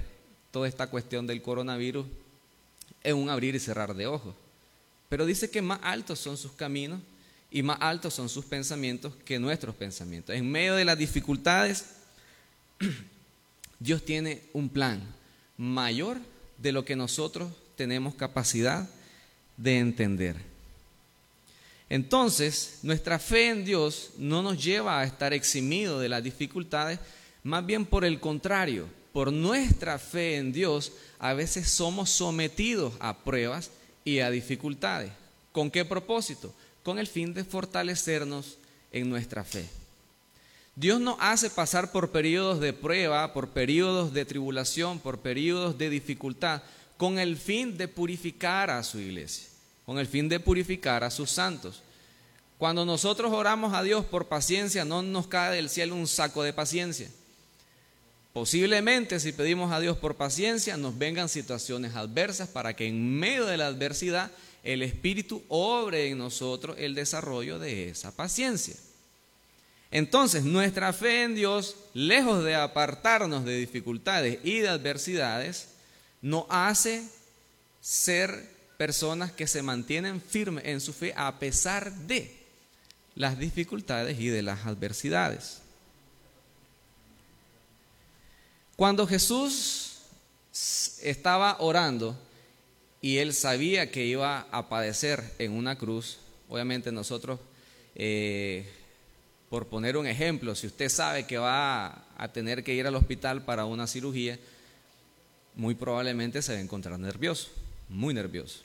toda 0.57 0.69
esta 0.69 0.87
cuestión 0.87 1.27
del 1.27 1.43
coronavirus 1.43 2.07
en 3.03 3.17
un 3.17 3.29
abrir 3.29 3.55
y 3.55 3.61
cerrar 3.61 3.95
de 3.95 4.07
ojos. 4.07 4.35
Pero 5.11 5.27
dice 5.27 5.51
que 5.51 5.61
más 5.61 5.81
altos 5.83 6.19
son 6.19 6.39
sus 6.39 6.53
caminos 6.53 7.03
y 7.51 7.63
más 7.63 7.77
altos 7.79 8.15
son 8.15 8.31
sus 8.31 8.47
pensamientos 8.47 9.13
que 9.27 9.39
nuestros 9.39 9.75
pensamientos. 9.75 10.35
En 10.35 10.51
medio 10.51 10.75
de 10.75 10.87
las 10.87 10.97
dificultades, 10.97 11.85
Dios 13.79 14.03
tiene 14.03 14.45
un 14.55 14.71
plan 14.71 15.03
mayor 15.59 16.17
de 16.57 16.73
lo 16.73 16.87
que 16.87 16.97
nosotros 16.97 17.53
tenemos 17.77 18.15
capacidad 18.15 18.89
de 19.59 19.77
entender. 19.77 20.37
Entonces, 21.91 22.79
nuestra 22.83 23.19
fe 23.19 23.51
en 23.51 23.67
Dios 23.67 24.13
no 24.17 24.41
nos 24.41 24.65
lleva 24.65 25.01
a 25.01 25.05
estar 25.05 25.35
eximidos 25.35 26.01
de 26.01 26.09
las 26.09 26.25
dificultades, 26.25 26.99
más 27.43 27.67
bien 27.67 27.85
por 27.85 28.07
el 28.07 28.21
contrario, 28.21 28.89
por 29.17 29.33
nuestra 29.33 29.99
fe 29.99 30.37
en 30.37 30.53
Dios, 30.53 30.93
a 31.19 31.33
veces 31.33 31.71
somos 31.71 32.11
sometidos 32.11 32.93
a 33.01 33.17
pruebas 33.17 33.71
y 34.05 34.19
a 34.19 34.29
dificultades. 34.29 35.11
¿Con 35.53 35.71
qué 35.71 35.87
propósito? 35.87 36.53
Con 36.83 36.99
el 36.99 37.07
fin 37.07 37.33
de 37.33 37.43
fortalecernos 37.43 38.59
en 38.93 39.09
nuestra 39.09 39.43
fe. 39.43 39.71
Dios 40.75 41.01
nos 41.01 41.17
hace 41.19 41.49
pasar 41.49 41.93
por 41.93 42.11
periodos 42.11 42.61
de 42.61 42.75
prueba, 42.75 43.33
por 43.33 43.49
periodos 43.49 44.13
de 44.13 44.27
tribulación, 44.27 44.99
por 44.99 45.21
periodos 45.21 45.79
de 45.79 45.89
dificultad, 45.89 46.61
con 46.99 47.19
el 47.19 47.39
fin 47.39 47.79
de 47.79 47.89
purificar 47.89 48.69
a 48.69 48.83
su 48.83 48.99
iglesia, 48.99 49.49
con 49.87 49.99
el 49.99 50.07
fin 50.07 50.29
de 50.29 50.41
purificar 50.41 51.03
a 51.05 51.11
sus 51.11 51.31
santos. 51.31 51.83
Cuando 52.59 52.85
nosotros 52.85 53.33
oramos 53.33 53.73
a 53.73 53.83
Dios 53.83 54.05
por 54.05 54.29
paciencia, 54.29 54.85
no 54.85 55.01
nos 55.01 55.27
cae 55.27 55.57
del 55.57 55.71
cielo 55.71 55.95
un 55.95 56.07
saco 56.07 56.43
de 56.43 56.53
paciencia. 56.53 57.09
Posiblemente 58.37 59.19
si 59.19 59.33
pedimos 59.33 59.73
a 59.73 59.81
Dios 59.81 59.97
por 59.97 60.17
paciencia, 60.17 60.77
nos 60.77 60.99
vengan 60.99 61.31
situaciones 61.31 61.97
adversas 61.97 62.51
para 62.51 62.77
que 62.77 62.87
en 62.87 63.19
medio 63.19 63.47
de 63.47 63.57
la 63.57 63.67
adversidad 63.67 64.31
el 64.63 64.83
Espíritu 64.83 65.43
obre 65.49 66.11
en 66.11 66.19
nosotros 66.19 66.77
el 66.79 66.95
desarrollo 66.95 67.59
de 67.59 67.89
esa 67.89 68.15
paciencia. 68.15 68.75
Entonces, 69.91 70.45
nuestra 70.45 70.93
fe 70.93 71.23
en 71.23 71.35
Dios, 71.35 71.77
lejos 71.95 72.45
de 72.45 72.57
apartarnos 72.57 73.47
de 73.47 73.57
dificultades 73.57 74.39
y 74.45 74.59
de 74.59 74.69
adversidades, 74.69 75.69
nos 76.21 76.45
hace 76.51 77.09
ser 77.81 78.51
personas 78.77 79.33
que 79.33 79.47
se 79.47 79.63
mantienen 79.63 80.21
firmes 80.21 80.67
en 80.67 80.83
su 80.83 80.93
fe 80.93 81.15
a 81.17 81.39
pesar 81.39 81.91
de 81.91 82.37
las 83.15 83.39
dificultades 83.39 84.21
y 84.21 84.29
de 84.29 84.43
las 84.43 84.67
adversidades. 84.67 85.63
Cuando 88.77 89.07
Jesús 89.07 90.01
estaba 91.03 91.57
orando 91.61 92.15
y 93.01 93.17
él 93.19 93.33
sabía 93.33 93.91
que 93.91 94.05
iba 94.05 94.47
a 94.51 94.69
padecer 94.69 95.25
en 95.39 95.53
una 95.53 95.77
cruz, 95.77 96.19
obviamente 96.51 96.93
nosotros, 96.93 97.41
eh, 97.95 98.69
por 99.49 99.67
poner 99.67 99.97
un 99.97 100.07
ejemplo, 100.07 100.55
si 100.55 100.67
usted 100.67 100.91
sabe 100.91 101.27
que 101.27 101.39
va 101.39 102.05
a 102.19 102.29
tener 102.33 102.63
que 102.63 102.75
ir 102.75 102.87
al 102.87 102.97
hospital 102.97 103.43
para 103.43 103.65
una 103.65 103.87
cirugía, 103.87 104.39
muy 105.55 105.75
probablemente 105.75 106.43
se 106.43 106.53
va 106.53 106.59
a 106.59 106.63
encontrar 106.63 106.99
nervioso, 106.99 107.49
muy 107.89 108.13
nervioso. 108.13 108.61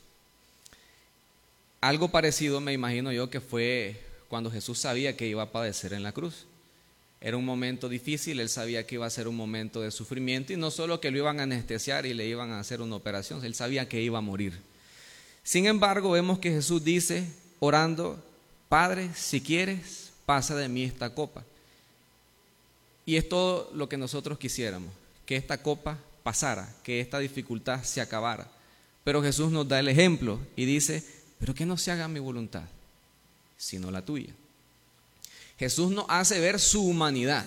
Algo 1.79 2.09
parecido 2.09 2.59
me 2.59 2.73
imagino 2.73 3.13
yo 3.13 3.29
que 3.29 3.39
fue 3.39 4.01
cuando 4.27 4.51
Jesús 4.51 4.79
sabía 4.79 5.15
que 5.15 5.27
iba 5.27 5.43
a 5.43 5.51
padecer 5.53 5.93
en 5.93 6.03
la 6.03 6.11
cruz. 6.11 6.45
Era 7.23 7.37
un 7.37 7.45
momento 7.45 7.87
difícil, 7.87 8.39
él 8.39 8.49
sabía 8.49 8.87
que 8.87 8.95
iba 8.95 9.05
a 9.05 9.11
ser 9.11 9.27
un 9.27 9.35
momento 9.35 9.81
de 9.81 9.91
sufrimiento 9.91 10.53
y 10.53 10.57
no 10.57 10.71
solo 10.71 10.99
que 10.99 11.11
lo 11.11 11.19
iban 11.19 11.39
a 11.39 11.43
anestesiar 11.43 12.07
y 12.07 12.15
le 12.15 12.25
iban 12.25 12.49
a 12.49 12.59
hacer 12.59 12.81
una 12.81 12.95
operación, 12.95 13.45
él 13.45 13.53
sabía 13.53 13.87
que 13.87 14.01
iba 14.01 14.17
a 14.17 14.21
morir. 14.21 14.59
Sin 15.43 15.67
embargo, 15.67 16.11
vemos 16.11 16.39
que 16.39 16.49
Jesús 16.49 16.83
dice, 16.83 17.27
orando, 17.59 18.23
Padre, 18.69 19.11
si 19.15 19.39
quieres, 19.39 20.11
pasa 20.25 20.55
de 20.55 20.67
mí 20.67 20.83
esta 20.83 21.13
copa. 21.13 21.43
Y 23.05 23.17
es 23.17 23.29
todo 23.29 23.69
lo 23.73 23.87
que 23.87 23.97
nosotros 23.97 24.39
quisiéramos, 24.39 24.91
que 25.25 25.35
esta 25.35 25.61
copa 25.61 25.99
pasara, 26.23 26.73
que 26.83 27.01
esta 27.01 27.19
dificultad 27.19 27.83
se 27.83 28.01
acabara. 28.01 28.49
Pero 29.03 29.21
Jesús 29.21 29.51
nos 29.51 29.67
da 29.67 29.79
el 29.79 29.89
ejemplo 29.89 30.39
y 30.55 30.65
dice, 30.65 31.03
pero 31.39 31.53
que 31.53 31.65
no 31.67 31.77
se 31.77 31.91
haga 31.91 32.07
mi 32.07 32.19
voluntad, 32.19 32.63
sino 33.57 33.91
la 33.91 34.03
tuya. 34.03 34.33
Jesús 35.61 35.91
nos 35.91 36.05
hace 36.07 36.39
ver 36.39 36.59
su 36.59 36.83
humanidad. 36.83 37.45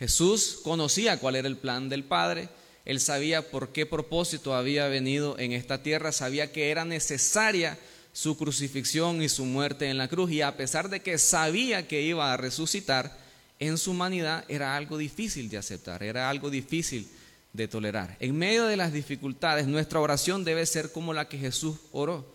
Jesús 0.00 0.58
conocía 0.64 1.20
cuál 1.20 1.36
era 1.36 1.46
el 1.46 1.56
plan 1.56 1.88
del 1.88 2.02
Padre, 2.02 2.48
él 2.84 2.98
sabía 2.98 3.52
por 3.52 3.68
qué 3.68 3.86
propósito 3.86 4.52
había 4.52 4.88
venido 4.88 5.38
en 5.38 5.52
esta 5.52 5.80
tierra, 5.80 6.10
sabía 6.10 6.50
que 6.50 6.72
era 6.72 6.84
necesaria 6.84 7.78
su 8.12 8.36
crucifixión 8.36 9.22
y 9.22 9.28
su 9.28 9.44
muerte 9.44 9.88
en 9.88 9.96
la 9.96 10.08
cruz, 10.08 10.32
y 10.32 10.42
a 10.42 10.56
pesar 10.56 10.88
de 10.88 11.02
que 11.02 11.18
sabía 11.18 11.86
que 11.86 12.02
iba 12.02 12.32
a 12.32 12.36
resucitar, 12.36 13.16
en 13.60 13.78
su 13.78 13.92
humanidad 13.92 14.44
era 14.48 14.76
algo 14.76 14.98
difícil 14.98 15.48
de 15.48 15.58
aceptar, 15.58 16.02
era 16.02 16.30
algo 16.30 16.50
difícil 16.50 17.06
de 17.52 17.68
tolerar. 17.68 18.16
En 18.18 18.36
medio 18.36 18.66
de 18.66 18.76
las 18.76 18.92
dificultades, 18.92 19.68
nuestra 19.68 20.00
oración 20.00 20.42
debe 20.42 20.66
ser 20.66 20.90
como 20.90 21.14
la 21.14 21.28
que 21.28 21.38
Jesús 21.38 21.76
oró, 21.92 22.26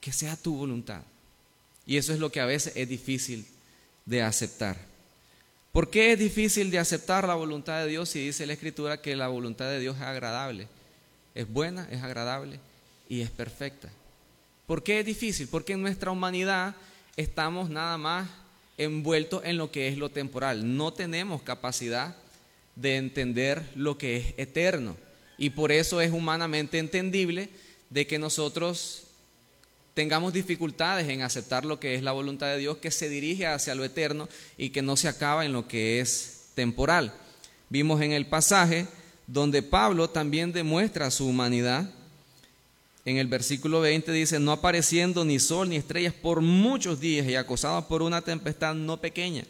que 0.00 0.10
sea 0.10 0.34
tu 0.34 0.56
voluntad. 0.56 1.02
Y 1.86 1.98
eso 1.98 2.12
es 2.12 2.18
lo 2.18 2.32
que 2.32 2.40
a 2.40 2.46
veces 2.46 2.72
es 2.74 2.88
difícil 2.88 3.46
de 4.06 4.22
aceptar. 4.22 4.76
¿Por 5.72 5.90
qué 5.90 6.12
es 6.12 6.18
difícil 6.18 6.70
de 6.70 6.78
aceptar 6.78 7.28
la 7.28 7.34
voluntad 7.34 7.82
de 7.82 7.88
Dios 7.88 8.08
si 8.08 8.24
dice 8.24 8.46
la 8.46 8.54
Escritura 8.54 9.02
que 9.02 9.14
la 9.14 9.28
voluntad 9.28 9.68
de 9.68 9.78
Dios 9.78 9.96
es 9.96 10.02
agradable? 10.02 10.68
Es 11.34 11.46
buena, 11.46 11.86
es 11.90 12.02
agradable 12.02 12.58
y 13.10 13.20
es 13.20 13.30
perfecta. 13.30 13.90
¿Por 14.66 14.82
qué 14.82 15.00
es 15.00 15.06
difícil? 15.06 15.48
Porque 15.48 15.74
en 15.74 15.82
nuestra 15.82 16.10
humanidad 16.10 16.74
estamos 17.16 17.68
nada 17.68 17.98
más 17.98 18.28
envueltos 18.78 19.44
en 19.44 19.58
lo 19.58 19.70
que 19.70 19.88
es 19.88 19.98
lo 19.98 20.08
temporal. 20.08 20.76
No 20.76 20.92
tenemos 20.92 21.42
capacidad 21.42 22.16
de 22.74 22.96
entender 22.96 23.62
lo 23.74 23.98
que 23.98 24.16
es 24.16 24.34
eterno. 24.38 24.96
Y 25.38 25.50
por 25.50 25.72
eso 25.72 26.00
es 26.00 26.12
humanamente 26.12 26.78
entendible 26.78 27.50
de 27.90 28.06
que 28.06 28.18
nosotros 28.18 29.05
tengamos 29.96 30.34
dificultades 30.34 31.08
en 31.08 31.22
aceptar 31.22 31.64
lo 31.64 31.80
que 31.80 31.94
es 31.94 32.02
la 32.02 32.12
voluntad 32.12 32.48
de 32.48 32.58
Dios, 32.58 32.76
que 32.76 32.90
se 32.90 33.08
dirige 33.08 33.46
hacia 33.46 33.74
lo 33.74 33.82
eterno 33.82 34.28
y 34.58 34.68
que 34.68 34.82
no 34.82 34.94
se 34.94 35.08
acaba 35.08 35.46
en 35.46 35.54
lo 35.54 35.66
que 35.66 36.00
es 36.00 36.48
temporal. 36.54 37.14
Vimos 37.70 38.02
en 38.02 38.12
el 38.12 38.26
pasaje 38.26 38.86
donde 39.26 39.62
Pablo 39.62 40.10
también 40.10 40.52
demuestra 40.52 41.10
su 41.10 41.26
humanidad. 41.26 41.90
En 43.06 43.16
el 43.16 43.26
versículo 43.26 43.80
20 43.80 44.12
dice, 44.12 44.38
no 44.38 44.52
apareciendo 44.52 45.24
ni 45.24 45.38
sol 45.38 45.70
ni 45.70 45.76
estrellas 45.76 46.12
por 46.12 46.42
muchos 46.42 47.00
días 47.00 47.26
y 47.26 47.34
acosados 47.34 47.86
por 47.86 48.02
una 48.02 48.20
tempestad 48.20 48.74
no 48.74 49.00
pequeña. 49.00 49.46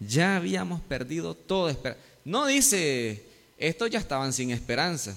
Ya 0.00 0.34
habíamos 0.34 0.80
perdido 0.80 1.34
toda 1.34 1.70
esperanza. 1.70 2.02
No 2.24 2.46
dice, 2.46 3.22
estos 3.58 3.88
ya 3.90 4.00
estaban 4.00 4.32
sin 4.32 4.50
esperanza. 4.50 5.16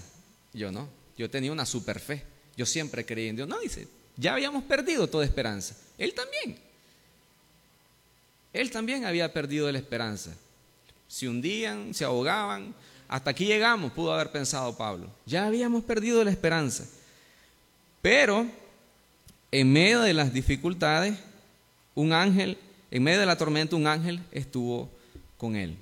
Yo 0.54 0.72
no, 0.72 0.88
yo 1.18 1.32
tenía 1.32 1.52
una 1.52 1.66
super 1.66 2.00
fe. 2.00 2.22
Yo 2.56 2.68
siempre 2.68 3.08
creí 3.08 3.30
en 3.30 3.38
Dios. 3.38 3.48
No, 3.48 3.60
dice, 3.60 3.88
ya 4.17 4.34
habíamos 4.34 4.63
perdido 4.63 5.07
toda 5.07 5.25
esperanza. 5.25 5.75
Él 5.98 6.13
también. 6.13 6.57
Él 8.53 8.72
también 8.72 9.05
había 9.05 9.31
perdido 9.34 9.72
la 9.72 9.77
esperanza. 9.77 10.31
Se 11.07 11.27
hundían, 11.27 11.93
se 11.93 12.05
ahogaban. 12.05 12.74
Hasta 13.07 13.31
aquí 13.31 13.45
llegamos, 13.45 13.91
pudo 13.91 14.13
haber 14.13 14.31
pensado 14.31 14.75
Pablo. 14.75 15.10
Ya 15.25 15.45
habíamos 15.45 15.84
perdido 15.84 16.24
la 16.24 16.31
esperanza. 16.31 16.86
Pero 18.01 18.48
en 19.51 19.72
medio 19.72 20.01
de 20.01 20.13
las 20.13 20.34
dificultades, 20.34 21.17
un 21.93 22.13
ángel, 22.13 22.57
en 22.91 23.03
medio 23.03 23.19
de 23.19 23.25
la 23.25 23.38
tormenta, 23.38 23.75
un 23.75 23.88
ángel 23.88 24.22
estuvo 24.31 24.89
con 25.38 25.55
él. 25.55 25.77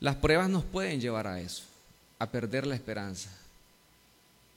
Las 0.00 0.16
pruebas 0.16 0.48
nos 0.48 0.64
pueden 0.64 1.00
llevar 1.00 1.26
a 1.26 1.40
eso, 1.40 1.64
a 2.18 2.30
perder 2.30 2.66
la 2.66 2.74
esperanza, 2.74 3.30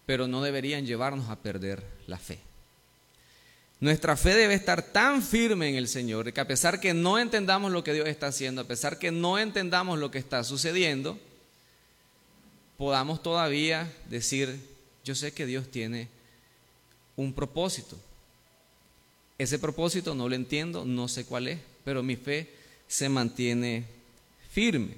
pero 0.10 0.28
no 0.28 0.42
deberían 0.42 0.88
llevarnos 0.88 1.30
a 1.30 1.36
perder 1.36 1.84
la 2.08 2.18
fe. 2.18 2.40
Nuestra 3.80 4.18
fe 4.18 4.34
debe 4.34 4.56
estar 4.56 4.82
tan 4.82 5.22
firme 5.22 5.70
en 5.70 5.76
el 5.76 5.88
Señor 5.88 6.34
que 6.34 6.42
a 6.42 6.48
pesar 6.48 6.80
que 6.80 6.96
no 6.96 7.20
entendamos 7.20 7.72
lo 7.72 7.84
que 7.84 7.94
Dios 7.94 8.08
está 8.08 8.26
haciendo, 8.26 8.62
a 8.62 8.68
pesar 8.68 8.98
que 8.98 9.12
no 9.12 9.38
entendamos 9.38 10.00
lo 10.00 10.10
que 10.10 10.18
está 10.18 10.44
sucediendo, 10.44 11.20
podamos 12.76 13.22
todavía 13.22 13.94
decir, 14.10 14.60
yo 15.04 15.14
sé 15.14 15.32
que 15.32 15.46
Dios 15.46 15.70
tiene 15.70 16.08
un 17.16 17.32
propósito. 17.32 17.96
Ese 19.38 19.60
propósito 19.60 20.16
no 20.16 20.28
lo 20.28 20.34
entiendo, 20.34 20.86
no 20.86 21.08
sé 21.08 21.24
cuál 21.26 21.50
es, 21.50 21.60
pero 21.86 22.02
mi 22.02 22.16
fe 22.16 22.50
se 22.88 23.10
mantiene 23.10 23.86
firme. 24.50 24.96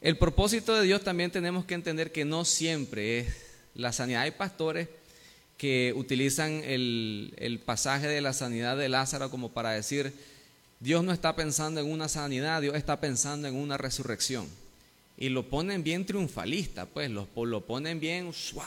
El 0.00 0.18
propósito 0.18 0.74
de 0.74 0.84
Dios 0.86 1.02
también 1.02 1.30
tenemos 1.30 1.64
que 1.64 1.74
entender 1.74 2.12
que 2.12 2.24
no 2.24 2.44
siempre 2.44 3.20
es 3.20 3.34
la 3.74 3.92
sanidad. 3.92 4.22
Hay 4.22 4.32
pastores 4.32 4.88
que 5.56 5.94
utilizan 5.96 6.62
el, 6.64 7.60
pasaje 7.64 8.06
de 8.06 8.20
la 8.20 8.32
sanidad 8.32 8.76
de 8.76 8.88
Lázaro 8.88 9.30
como 9.30 9.52
para 9.52 9.70
decir, 9.70 10.12
Dios 10.80 11.02
no 11.02 11.12
está 11.12 11.34
pensando 11.34 11.80
en 11.80 11.90
una 11.90 12.08
sanidad, 12.08 12.60
Dios 12.60 12.76
está 12.76 13.00
pensando 13.00 13.48
en 13.48 13.56
una 13.56 13.78
resurrección. 13.78 14.46
Y 15.16 15.30
lo 15.30 15.48
ponen 15.48 15.82
bien 15.82 16.04
triunfalista, 16.04 16.84
pues 16.84 17.10
lo, 17.10 17.26
lo 17.34 17.62
ponen 17.62 17.98
bien, 17.98 18.26
wow, 18.52 18.64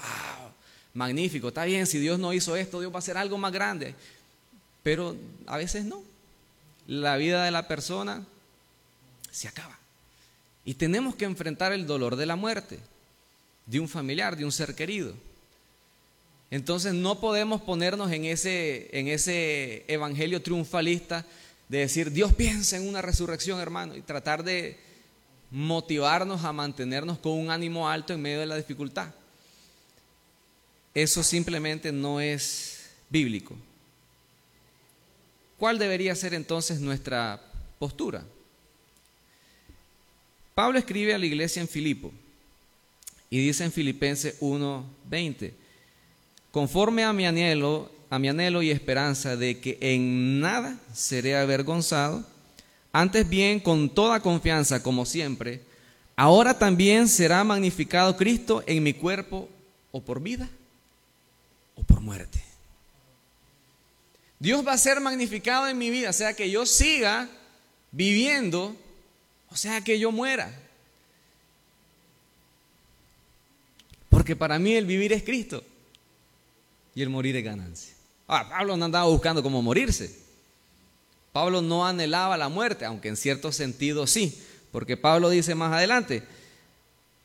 magnífico, 0.96 1.50
está 1.50 1.66
bien, 1.66 1.86
si 1.86 2.00
Dios 2.00 2.18
no 2.18 2.34
hizo 2.34 2.56
esto, 2.56 2.80
Dios 2.80 2.92
va 2.92 2.96
a 2.96 3.00
hacer 3.00 3.18
algo 3.18 3.38
más 3.38 3.52
grande. 3.52 3.94
Pero 4.82 5.16
a 5.46 5.58
veces 5.58 5.86
no. 5.86 6.02
La 6.88 7.18
vida 7.18 7.44
de 7.44 7.52
la 7.52 7.68
persona 7.68 8.26
se 9.30 9.48
acaba. 9.48 9.78
Y 10.70 10.76
tenemos 10.76 11.16
que 11.16 11.26
enfrentar 11.26 11.74
el 11.74 11.88
dolor 11.88 12.16
de 12.16 12.28
la 12.28 12.36
muerte, 12.36 12.78
de 13.66 13.80
un 13.80 13.90
familiar, 13.90 14.38
de 14.38 14.46
un 14.46 14.52
ser 14.52 14.76
querido. 14.76 15.16
Entonces 16.52 16.94
no 16.94 17.20
podemos 17.20 17.62
ponernos 17.62 18.12
en 18.12 18.26
ese, 18.26 18.88
en 18.92 19.08
ese 19.08 19.84
evangelio 19.88 20.44
triunfalista 20.44 21.26
de 21.70 21.80
decir, 21.80 22.12
Dios 22.12 22.36
piensa 22.36 22.78
en 22.78 22.88
una 22.88 23.02
resurrección, 23.02 23.60
hermano, 23.60 23.96
y 23.96 24.02
tratar 24.02 24.44
de 24.44 24.78
motivarnos 25.50 26.44
a 26.44 26.54
mantenernos 26.54 27.18
con 27.18 27.32
un 27.32 27.50
ánimo 27.50 27.90
alto 27.90 28.14
en 28.14 28.22
medio 28.22 28.40
de 28.40 28.46
la 28.46 28.56
dificultad. 28.56 29.12
Eso 30.94 31.24
simplemente 31.24 31.92
no 31.92 32.22
es 32.22 32.92
bíblico. 33.10 33.56
¿Cuál 35.58 35.80
debería 35.80 36.14
ser 36.14 36.36
entonces 36.36 36.80
nuestra 36.80 37.42
postura? 37.80 38.24
Pablo 40.60 40.78
escribe 40.78 41.14
a 41.14 41.18
la 41.18 41.26
iglesia 41.26 41.62
en 41.62 41.70
Filipo 41.70 42.12
y 43.30 43.40
dice 43.40 43.64
en 43.64 43.72
Filipenses 43.72 44.36
1:20, 44.42 45.54
conforme 46.52 47.06
a 47.06 47.14
mi 47.14 47.26
anhelo, 47.26 47.90
a 48.10 48.20
mi 48.20 48.28
anhelo 48.28 48.62
y 48.62 48.70
esperanza 48.70 49.38
de 49.38 49.62
que 49.62 49.78
en 49.80 50.42
nada 50.42 50.78
seré 50.94 51.38
avergonzado, 51.38 52.28
antes 52.92 53.30
bien 53.30 53.62
con 53.62 53.90
toda 53.90 54.20
confianza 54.20 54.84
como 54.84 55.06
siempre, 55.06 55.62
ahora 56.18 56.60
también 56.60 57.08
será 57.08 57.42
magnificado 57.46 58.18
Cristo 58.18 58.62
en 58.68 58.84
mi 58.84 58.92
cuerpo 58.92 59.48
o 59.94 60.02
por 60.02 60.22
vida 60.22 60.50
o 61.76 61.84
por 61.84 62.02
muerte. 62.02 62.44
Dios 64.40 64.68
va 64.68 64.74
a 64.74 64.78
ser 64.78 65.00
magnificado 65.00 65.70
en 65.70 65.78
mi 65.78 65.90
vida, 65.90 66.12
sea 66.12 66.34
que 66.34 66.52
yo 66.52 66.66
siga 66.66 67.30
viviendo, 67.94 68.76
o 69.52 69.56
sea 69.56 69.82
que 69.82 70.00
yo 70.00 70.12
muera. 70.12 70.52
Porque 74.10 74.36
para 74.36 74.60
mí 74.60 74.74
el 74.74 74.86
vivir 74.86 75.14
es 75.14 75.24
Cristo 75.24 75.64
y 76.96 77.02
el 77.02 77.10
morir 77.10 77.36
es 77.36 77.44
ganancia. 77.44 77.94
Ah, 78.28 78.48
Pablo 78.50 78.78
no 78.78 78.86
andaba 78.86 79.06
buscando 79.06 79.42
cómo 79.42 79.62
morirse. 79.62 80.16
Pablo 81.32 81.62
no 81.62 81.86
anhelaba 81.86 82.38
la 82.38 82.50
muerte, 82.50 82.86
aunque 82.86 83.08
en 83.08 83.18
cierto 83.18 83.52
sentido 83.52 84.08
sí, 84.08 84.42
porque 84.72 84.98
Pablo 84.98 85.30
dice 85.30 85.56
más 85.56 85.72
adelante, 85.74 86.24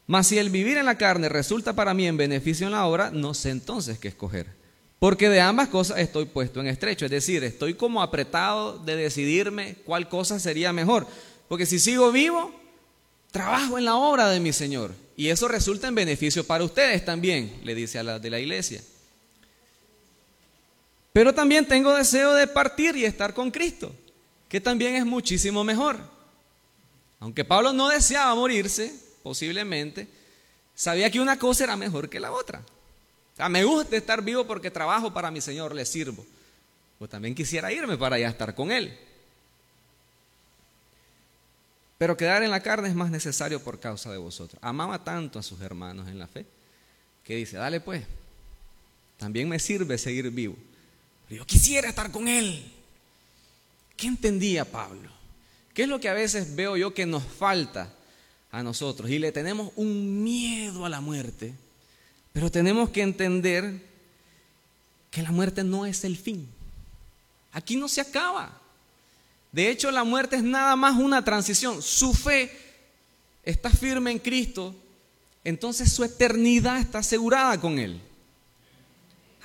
mas 0.07 0.27
si 0.27 0.39
el 0.39 0.51
vivir 0.51 0.77
en 0.77 0.87
la 0.87 0.99
carne 0.99 1.29
resulta 1.29 1.73
para 1.73 1.95
mí 1.95 2.07
en 2.07 2.17
beneficio 2.17 2.67
en 2.67 2.73
la 2.73 2.87
obra, 2.87 3.11
no 3.11 3.33
sé 3.33 3.51
entonces 3.51 3.99
qué 3.99 4.09
escoger. 4.09 4.47
Porque 4.99 5.29
de 5.29 5.41
ambas 5.41 5.69
cosas 5.69 5.99
estoy 5.99 6.27
puesto 6.27 6.61
en 6.61 6.67
estrecho, 6.67 7.07
es 7.07 7.11
decir, 7.11 7.43
estoy 7.45 7.75
como 7.75 8.03
apretado 8.03 8.79
de 8.79 8.97
decidirme 8.97 9.77
cuál 9.85 10.09
cosa 10.09 10.39
sería 10.39 10.73
mejor. 10.73 11.07
Porque 11.49 11.67
si 11.67 11.79
sigo 11.79 12.11
vivo, 12.13 12.53
trabajo 13.31 13.79
en 13.79 13.85
la 13.85 13.97
obra 13.97 14.29
de 14.31 14.41
mi 14.41 14.53
Señor. 14.53 14.93
Y 15.17 15.29
eso 15.29 15.49
resulta 15.49 15.89
en 15.89 15.95
beneficio 15.95 16.45
para 16.45 16.65
ustedes 16.65 17.05
también, 17.05 17.61
le 17.63 17.75
dice 17.75 17.99
a 17.99 18.03
la 18.03 18.19
de 18.19 18.31
la 18.31 18.41
iglesia. 18.41 18.83
Pero 21.13 21.33
también 21.33 21.67
tengo 21.67 21.95
deseo 21.95 22.35
de 22.35 22.49
partir 22.49 22.97
y 22.97 23.05
estar 23.05 23.35
con 23.35 23.51
Cristo, 23.53 23.95
que 24.49 24.61
también 24.61 24.97
es 24.97 25.07
muchísimo 25.07 25.63
mejor. 25.63 25.99
Aunque 27.21 27.45
Pablo 27.45 27.73
no 27.73 27.89
deseaba 27.89 28.35
morirse, 28.35 28.93
posiblemente, 29.23 30.09
sabía 30.75 31.11
que 31.11 31.21
una 31.21 31.39
cosa 31.39 31.65
era 31.65 31.77
mejor 31.77 32.09
que 32.09 32.19
la 32.19 32.33
otra. 32.33 32.63
Me 33.49 33.63
gusta 33.65 33.97
estar 33.97 34.23
vivo 34.23 34.45
porque 34.45 34.71
trabajo 34.71 35.15
para 35.15 35.31
mi 35.31 35.41
Señor, 35.41 35.75
le 35.75 35.85
sirvo. 35.85 36.27
Pues 36.99 37.11
también 37.11 37.35
quisiera 37.35 37.73
irme 37.73 37.97
para 37.97 38.17
allá 38.17 38.29
estar 38.29 38.55
con 38.55 38.73
Él. 38.73 38.99
Pero 42.05 42.19
quedar 42.19 42.43
en 42.43 42.51
la 42.51 42.61
carne 42.61 42.91
es 42.91 42.95
más 42.95 43.11
necesario 43.11 43.65
por 43.65 43.81
causa 43.81 44.13
de 44.13 44.19
vosotros. 44.19 44.63
Amaba 44.63 45.03
tanto 45.03 45.39
a 45.39 45.43
sus 45.43 45.63
hermanos 45.63 46.07
en 46.07 46.19
la 46.19 46.27
fe 46.27 46.45
que 47.25 47.35
dice, 47.35 47.57
dale 47.57 47.81
pues, 47.81 48.05
también 49.17 49.49
me 49.49 49.59
sirve 49.59 49.97
seguir 49.97 50.31
vivo. 50.31 50.55
Yo 51.31 51.47
quisiera 51.47 51.89
estar 51.89 52.13
con 52.13 52.29
Él. 52.29 52.63
¿Qué 53.97 54.07
entendía 54.07 54.71
Pablo? 54.71 55.09
¿Qué 55.73 55.85
es 55.85 55.89
lo 55.89 55.99
que 55.99 56.11
a 56.11 56.13
veces 56.13 56.55
veo 56.55 56.77
yo 56.77 56.93
que 56.93 57.07
nos 57.07 57.25
falta 57.25 57.91
a 58.53 58.63
nosotros? 58.63 59.09
Y 59.09 59.19
le 59.19 59.33
tenemos 59.33 59.73
un 59.75 60.23
miedo 60.23 60.85
a 60.85 60.91
la 60.91 61.01
muerte, 61.01 61.55
pero 62.35 62.51
tenemos 62.51 62.91
que 62.91 63.01
entender 63.01 63.81
que 65.11 65.23
la 65.23 65.33
muerte 65.33 65.65
no 65.65 65.87
es 65.87 66.05
el 66.05 66.19
fin. 66.19 66.47
Aquí 67.53 67.77
no 67.77 67.89
se 67.89 68.03
acaba. 68.03 68.61
De 69.55 69.71
hecho, 69.71 69.93
la 69.93 70.03
muerte 70.03 70.35
es 70.35 70.43
nada 70.43 70.75
más 70.75 70.99
una 70.99 71.25
transición. 71.25 71.81
Su 71.81 72.13
fe 72.13 72.51
está 73.45 73.71
firme 73.71 74.11
en 74.11 74.19
Cristo, 74.19 74.75
entonces 75.45 75.93
su 75.93 76.03
eternidad 76.03 76.81
está 76.81 76.99
asegurada 76.99 77.61
con 77.61 77.79
Él. 77.79 78.01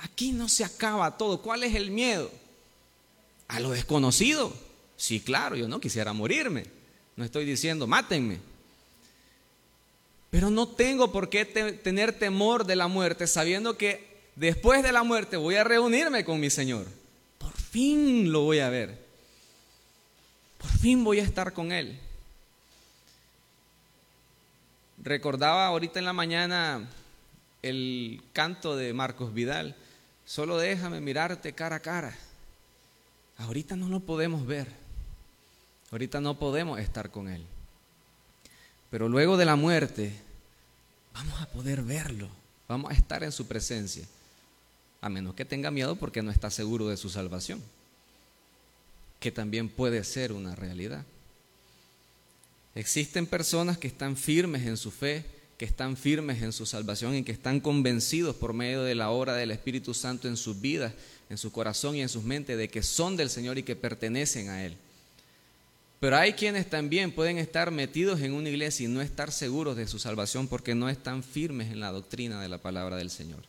Aquí 0.00 0.32
no 0.32 0.48
se 0.48 0.64
acaba 0.64 1.16
todo. 1.16 1.40
¿Cuál 1.40 1.62
es 1.62 1.76
el 1.76 1.92
miedo? 1.92 2.28
A 3.46 3.60
lo 3.60 3.70
desconocido. 3.70 4.52
Sí, 4.96 5.20
claro, 5.20 5.54
yo 5.54 5.68
no 5.68 5.80
quisiera 5.80 6.12
morirme. 6.12 6.64
No 7.14 7.24
estoy 7.24 7.44
diciendo, 7.44 7.86
mátenme. 7.86 8.38
Pero 10.30 10.50
no 10.50 10.66
tengo 10.66 11.12
por 11.12 11.28
qué 11.28 11.44
tener 11.44 12.18
temor 12.18 12.66
de 12.66 12.74
la 12.74 12.88
muerte 12.88 13.28
sabiendo 13.28 13.78
que 13.78 14.08
después 14.34 14.82
de 14.82 14.90
la 14.90 15.04
muerte 15.04 15.36
voy 15.36 15.54
a 15.54 15.62
reunirme 15.62 16.24
con 16.24 16.40
mi 16.40 16.50
Señor. 16.50 16.86
Por 17.38 17.52
fin 17.52 18.32
lo 18.32 18.40
voy 18.40 18.58
a 18.58 18.70
ver. 18.70 19.09
Fin 20.80 21.04
voy 21.04 21.20
a 21.20 21.24
estar 21.24 21.52
con 21.52 21.72
Él. 21.72 21.98
Recordaba 25.02 25.66
ahorita 25.66 25.98
en 25.98 26.04
la 26.04 26.12
mañana 26.12 26.88
el 27.62 28.22
canto 28.32 28.76
de 28.76 28.92
Marcos 28.92 29.34
Vidal 29.34 29.76
Solo 30.30 30.58
déjame 30.58 31.00
mirarte 31.00 31.54
cara 31.54 31.74
a 31.74 31.80
cara. 31.80 32.16
Ahorita 33.38 33.74
no 33.74 33.88
lo 33.88 33.98
podemos 33.98 34.46
ver. 34.46 34.68
Ahorita 35.90 36.20
no 36.20 36.38
podemos 36.38 36.78
estar 36.78 37.10
con 37.10 37.28
Él. 37.28 37.44
Pero 38.92 39.08
luego 39.08 39.36
de 39.36 39.44
la 39.44 39.56
muerte 39.56 40.12
vamos 41.12 41.40
a 41.40 41.46
poder 41.46 41.82
verlo. 41.82 42.28
Vamos 42.68 42.92
a 42.92 42.94
estar 42.94 43.24
en 43.24 43.32
su 43.32 43.48
presencia. 43.48 44.06
A 45.00 45.08
menos 45.08 45.34
que 45.34 45.44
tenga 45.44 45.72
miedo 45.72 45.96
porque 45.96 46.22
no 46.22 46.30
está 46.30 46.48
seguro 46.48 46.86
de 46.86 46.96
su 46.96 47.10
salvación. 47.10 47.60
Que 49.20 49.30
también 49.30 49.68
puede 49.68 50.02
ser 50.02 50.32
una 50.32 50.56
realidad. 50.56 51.04
Existen 52.74 53.26
personas 53.26 53.78
que 53.78 53.86
están 53.86 54.16
firmes 54.16 54.66
en 54.66 54.76
su 54.76 54.90
fe 54.90 55.24
que 55.60 55.66
están 55.66 55.98
firmes 55.98 56.40
en 56.40 56.54
su 56.54 56.64
salvación 56.64 57.14
y 57.14 57.22
que 57.22 57.32
están 57.32 57.60
convencidos 57.60 58.34
por 58.34 58.54
medio 58.54 58.82
de 58.82 58.94
la 58.94 59.10
obra 59.10 59.34
del 59.34 59.50
Espíritu 59.50 59.92
Santo 59.92 60.26
en 60.26 60.38
sus 60.38 60.58
vidas, 60.58 60.94
en 61.28 61.36
su 61.36 61.52
corazón 61.52 61.94
y 61.96 62.00
en 62.00 62.08
sus 62.08 62.24
mentes 62.24 62.56
de 62.56 62.70
que 62.70 62.82
son 62.82 63.14
del 63.14 63.28
Señor 63.28 63.58
y 63.58 63.62
que 63.62 63.76
pertenecen 63.76 64.48
a 64.48 64.64
Él. 64.64 64.78
Pero 66.00 66.16
hay 66.16 66.32
quienes 66.32 66.70
también 66.70 67.12
pueden 67.12 67.36
estar 67.36 67.70
metidos 67.72 68.22
en 68.22 68.32
una 68.32 68.48
iglesia 68.48 68.86
y 68.86 68.88
no 68.88 69.02
estar 69.02 69.32
seguros 69.32 69.76
de 69.76 69.86
su 69.86 69.98
salvación 69.98 70.48
porque 70.48 70.74
no 70.74 70.88
están 70.88 71.22
firmes 71.22 71.70
en 71.70 71.80
la 71.80 71.92
doctrina 71.92 72.40
de 72.40 72.48
la 72.48 72.56
palabra 72.56 72.96
del 72.96 73.10
Señor. 73.10 73.42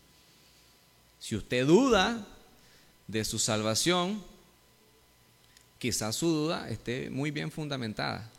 Si 1.17 1.37
usted 1.37 1.65
duda 1.65 2.27
de 3.07 3.23
su 3.23 3.39
salvación, 3.39 4.21
quizás 5.81 6.15
su 6.15 6.27
duda 6.27 6.69
esté 6.69 7.09
muy 7.09 7.31
bien 7.31 7.49
fundamentada 7.49 8.29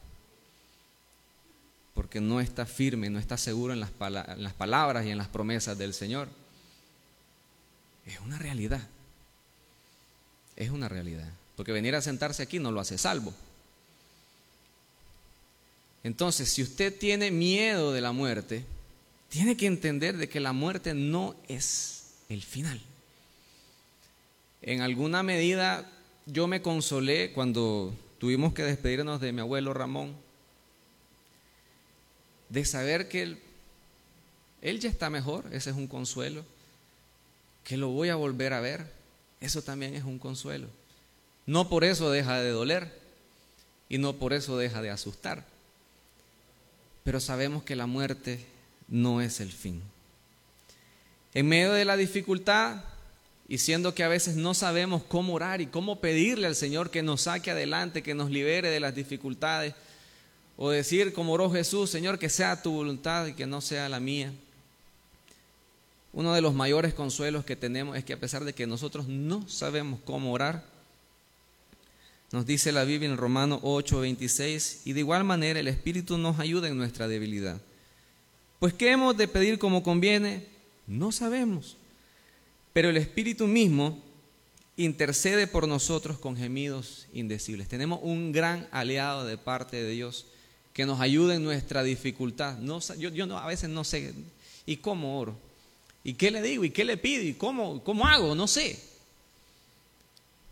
porque 1.92 2.20
no 2.20 2.40
está 2.40 2.66
firme, 2.66 3.10
no 3.10 3.18
está 3.18 3.36
seguro 3.36 3.72
en 3.72 3.80
las, 3.80 3.90
palabras 3.90 5.04
y 5.04 5.10
en 5.10 5.18
las 5.18 5.26
promesas 5.26 5.76
del 5.76 5.92
Señor. 5.92 6.28
Es 8.06 8.20
una 8.20 8.38
realidad. 8.38 8.80
Es 10.54 10.70
una 10.70 10.88
realidad. 10.88 11.28
Porque 11.56 11.72
venir 11.72 11.96
a 11.96 12.00
sentarse 12.00 12.44
aquí 12.44 12.60
no 12.60 12.70
lo 12.70 12.78
hace 12.78 12.96
salvo. 12.96 13.34
Entonces, 16.04 16.48
si 16.48 16.62
usted 16.62 16.96
tiene 16.96 17.32
miedo 17.32 17.92
de 17.92 18.00
la 18.00 18.12
muerte, 18.12 18.64
tiene 19.28 19.56
que 19.56 19.66
entender 19.66 20.16
de 20.16 20.28
que 20.28 20.38
la 20.38 20.52
muerte 20.52 20.94
no 20.94 21.34
es 21.48 22.04
el 22.28 22.42
final. 22.42 22.80
En 24.62 24.80
alguna 24.80 25.24
medida 25.24 25.90
yo 26.26 26.46
me 26.46 26.62
consolé 26.62 27.32
cuando 27.32 27.94
tuvimos 28.18 28.52
que 28.52 28.62
despedirnos 28.62 29.20
de 29.20 29.32
mi 29.32 29.40
abuelo 29.40 29.74
Ramón, 29.74 30.14
de 32.48 32.64
saber 32.64 33.08
que 33.08 33.38
él, 34.60 34.80
ya 34.80 34.88
está 34.88 35.10
mejor, 35.10 35.46
ese 35.52 35.70
es 35.70 35.76
un 35.76 35.88
consuelo, 35.88 36.44
que 37.64 37.76
lo 37.76 37.88
voy 37.88 38.10
a 38.10 38.16
volver 38.16 38.52
a 38.52 38.60
ver, 38.60 38.92
eso 39.40 39.62
también 39.62 39.94
es 39.94 40.04
un 40.04 40.18
consuelo. 40.18 40.68
No 41.46 41.68
por 41.68 41.82
eso 41.82 42.10
deja 42.10 42.40
de 42.40 42.50
doler 42.50 42.96
y 43.88 43.98
no 43.98 44.14
por 44.14 44.32
eso 44.32 44.56
deja 44.56 44.82
de 44.82 44.90
asustar, 44.90 45.44
pero 47.04 47.20
sabemos 47.20 47.64
que 47.64 47.74
la 47.74 47.86
muerte 47.86 48.44
no 48.86 49.20
es 49.20 49.40
el 49.40 49.50
fin. 49.50 49.82
En 51.34 51.48
medio 51.48 51.72
de 51.72 51.84
la 51.84 51.96
dificultad, 51.96 52.84
y 53.52 53.58
siendo 53.58 53.94
que 53.94 54.02
a 54.02 54.08
veces 54.08 54.36
no 54.36 54.54
sabemos 54.54 55.02
cómo 55.02 55.34
orar 55.34 55.60
y 55.60 55.66
cómo 55.66 56.00
pedirle 56.00 56.46
al 56.46 56.56
Señor 56.56 56.88
que 56.88 57.02
nos 57.02 57.20
saque 57.20 57.50
adelante, 57.50 58.02
que 58.02 58.14
nos 58.14 58.30
libere 58.30 58.70
de 58.70 58.80
las 58.80 58.94
dificultades, 58.94 59.74
o 60.56 60.70
decir 60.70 61.12
como 61.12 61.34
oró 61.34 61.50
Jesús, 61.50 61.90
Señor, 61.90 62.18
que 62.18 62.30
sea 62.30 62.62
tu 62.62 62.72
voluntad 62.72 63.26
y 63.26 63.34
que 63.34 63.44
no 63.44 63.60
sea 63.60 63.90
la 63.90 64.00
mía. 64.00 64.32
Uno 66.14 66.32
de 66.32 66.40
los 66.40 66.54
mayores 66.54 66.94
consuelos 66.94 67.44
que 67.44 67.54
tenemos 67.54 67.94
es 67.94 68.04
que 68.04 68.14
a 68.14 68.18
pesar 68.18 68.42
de 68.44 68.54
que 68.54 68.66
nosotros 68.66 69.06
no 69.06 69.46
sabemos 69.50 70.00
cómo 70.02 70.32
orar, 70.32 70.64
nos 72.30 72.46
dice 72.46 72.72
la 72.72 72.84
Biblia 72.84 73.10
en 73.10 73.18
Romano 73.18 73.60
8, 73.62 74.00
26, 74.00 74.86
y 74.86 74.94
de 74.94 75.00
igual 75.00 75.24
manera 75.24 75.60
el 75.60 75.68
Espíritu 75.68 76.16
nos 76.16 76.38
ayuda 76.38 76.68
en 76.68 76.78
nuestra 76.78 77.06
debilidad. 77.06 77.60
Pues 78.60 78.72
¿qué 78.72 78.92
hemos 78.92 79.14
de 79.14 79.28
pedir 79.28 79.58
como 79.58 79.82
conviene? 79.82 80.46
No 80.86 81.12
sabemos. 81.12 81.76
Pero 82.72 82.88
el 82.88 82.96
Espíritu 82.96 83.46
mismo 83.46 84.02
intercede 84.76 85.46
por 85.46 85.68
nosotros 85.68 86.18
con 86.18 86.36
gemidos 86.36 87.06
indecibles. 87.12 87.68
Tenemos 87.68 88.00
un 88.02 88.32
gran 88.32 88.68
aliado 88.72 89.24
de 89.24 89.36
parte 89.38 89.82
de 89.82 89.90
Dios 89.90 90.26
que 90.72 90.86
nos 90.86 91.00
ayuda 91.00 91.34
en 91.34 91.44
nuestra 91.44 91.82
dificultad. 91.82 92.58
No, 92.58 92.80
yo, 92.98 93.10
yo 93.10 93.26
no, 93.26 93.38
a 93.38 93.46
veces 93.46 93.68
no 93.68 93.84
sé, 93.84 94.14
¿y 94.64 94.76
cómo 94.76 95.18
oro? 95.18 95.36
¿Y 96.04 96.14
qué 96.14 96.30
le 96.30 96.42
digo? 96.42 96.64
¿Y 96.64 96.70
qué 96.70 96.84
le 96.84 96.96
pido? 96.96 97.22
¿Y 97.22 97.34
cómo, 97.34 97.84
cómo 97.84 98.06
hago? 98.06 98.34
No 98.34 98.48
sé. 98.48 98.80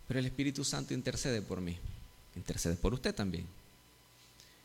Pero 0.07 0.19
el 0.19 0.25
Espíritu 0.25 0.63
Santo 0.63 0.93
intercede 0.93 1.41
por 1.41 1.59
mí. 1.59 1.77
Intercede 2.35 2.75
por 2.75 2.93
usted 2.93 3.13
también. 3.13 3.45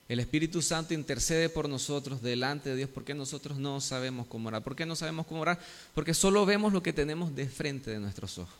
El 0.08 0.20
Espíritu 0.20 0.62
Santo 0.62 0.94
intercede 0.94 1.48
por 1.48 1.68
nosotros 1.68 2.22
delante 2.22 2.70
de 2.70 2.76
Dios 2.76 2.90
porque 2.92 3.12
nosotros 3.12 3.58
no 3.58 3.80
sabemos 3.80 4.26
cómo 4.28 4.48
orar. 4.48 4.62
¿Por 4.62 4.76
qué 4.76 4.86
no 4.86 4.94
sabemos 4.94 5.26
cómo 5.26 5.40
orar? 5.40 5.58
Porque 5.94 6.14
solo 6.14 6.46
vemos 6.46 6.72
lo 6.72 6.82
que 6.82 6.92
tenemos 6.92 7.34
de 7.34 7.48
frente 7.48 7.90
de 7.90 7.98
nuestros 7.98 8.38
ojos. 8.38 8.54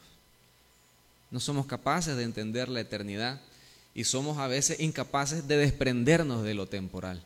No 1.31 1.39
somos 1.39 1.67
capaces 1.67 2.17
de 2.17 2.25
entender 2.25 2.69
la 2.69 2.81
eternidad 2.81 3.41
y 3.95 4.05
somos 4.05 4.39
a 4.39 4.49
veces 4.49 4.81
incapaces 4.81 5.47
de 5.47 5.57
desprendernos 5.57 6.43
de 6.43 6.55
lo 6.55 6.67
temporal. 6.67 7.23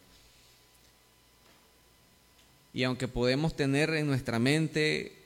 Y 2.74 2.84
aunque 2.84 3.08
podemos 3.08 3.56
tener 3.56 3.90
en 3.90 4.06
nuestra 4.06 4.38
mente 4.38 5.16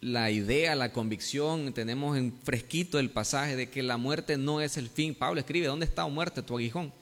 la 0.00 0.30
idea, 0.30 0.74
la 0.74 0.92
convicción, 0.92 1.72
tenemos 1.74 2.16
en 2.16 2.32
fresquito 2.42 2.98
el 2.98 3.10
pasaje 3.10 3.56
de 3.56 3.68
que 3.68 3.82
la 3.82 3.98
muerte 3.98 4.38
no 4.38 4.60
es 4.60 4.76
el 4.76 4.88
fin. 4.88 5.14
Pablo 5.14 5.40
escribe, 5.40 5.66
¿dónde 5.66 5.84
está, 5.84 6.06
oh 6.06 6.10
muerte, 6.10 6.42
tu 6.42 6.56
aguijón? 6.56 6.92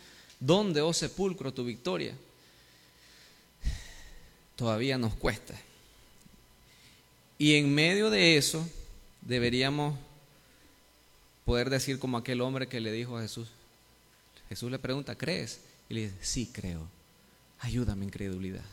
¿Dónde, 0.40 0.80
oh 0.80 0.92
sepulcro, 0.92 1.52
tu 1.52 1.64
victoria? 1.64 2.14
Todavía 4.56 4.98
nos 4.98 5.14
cuesta. 5.14 5.54
Y 7.38 7.54
en 7.54 7.74
medio 7.74 8.10
de 8.10 8.36
eso 8.36 8.68
deberíamos 9.20 9.98
poder 11.44 11.70
decir 11.70 11.98
como 11.98 12.18
aquel 12.18 12.40
hombre 12.40 12.66
que 12.66 12.80
le 12.80 12.92
dijo 12.92 13.16
a 13.16 13.22
Jesús. 13.22 13.48
Jesús 14.48 14.70
le 14.70 14.78
pregunta, 14.78 15.14
¿crees? 15.14 15.60
Y 15.88 15.94
le 15.94 16.00
dice, 16.02 16.16
sí 16.20 16.50
creo. 16.52 16.88
Ayúdame 17.60 18.04
en 18.04 18.10
credulidad 18.10 18.64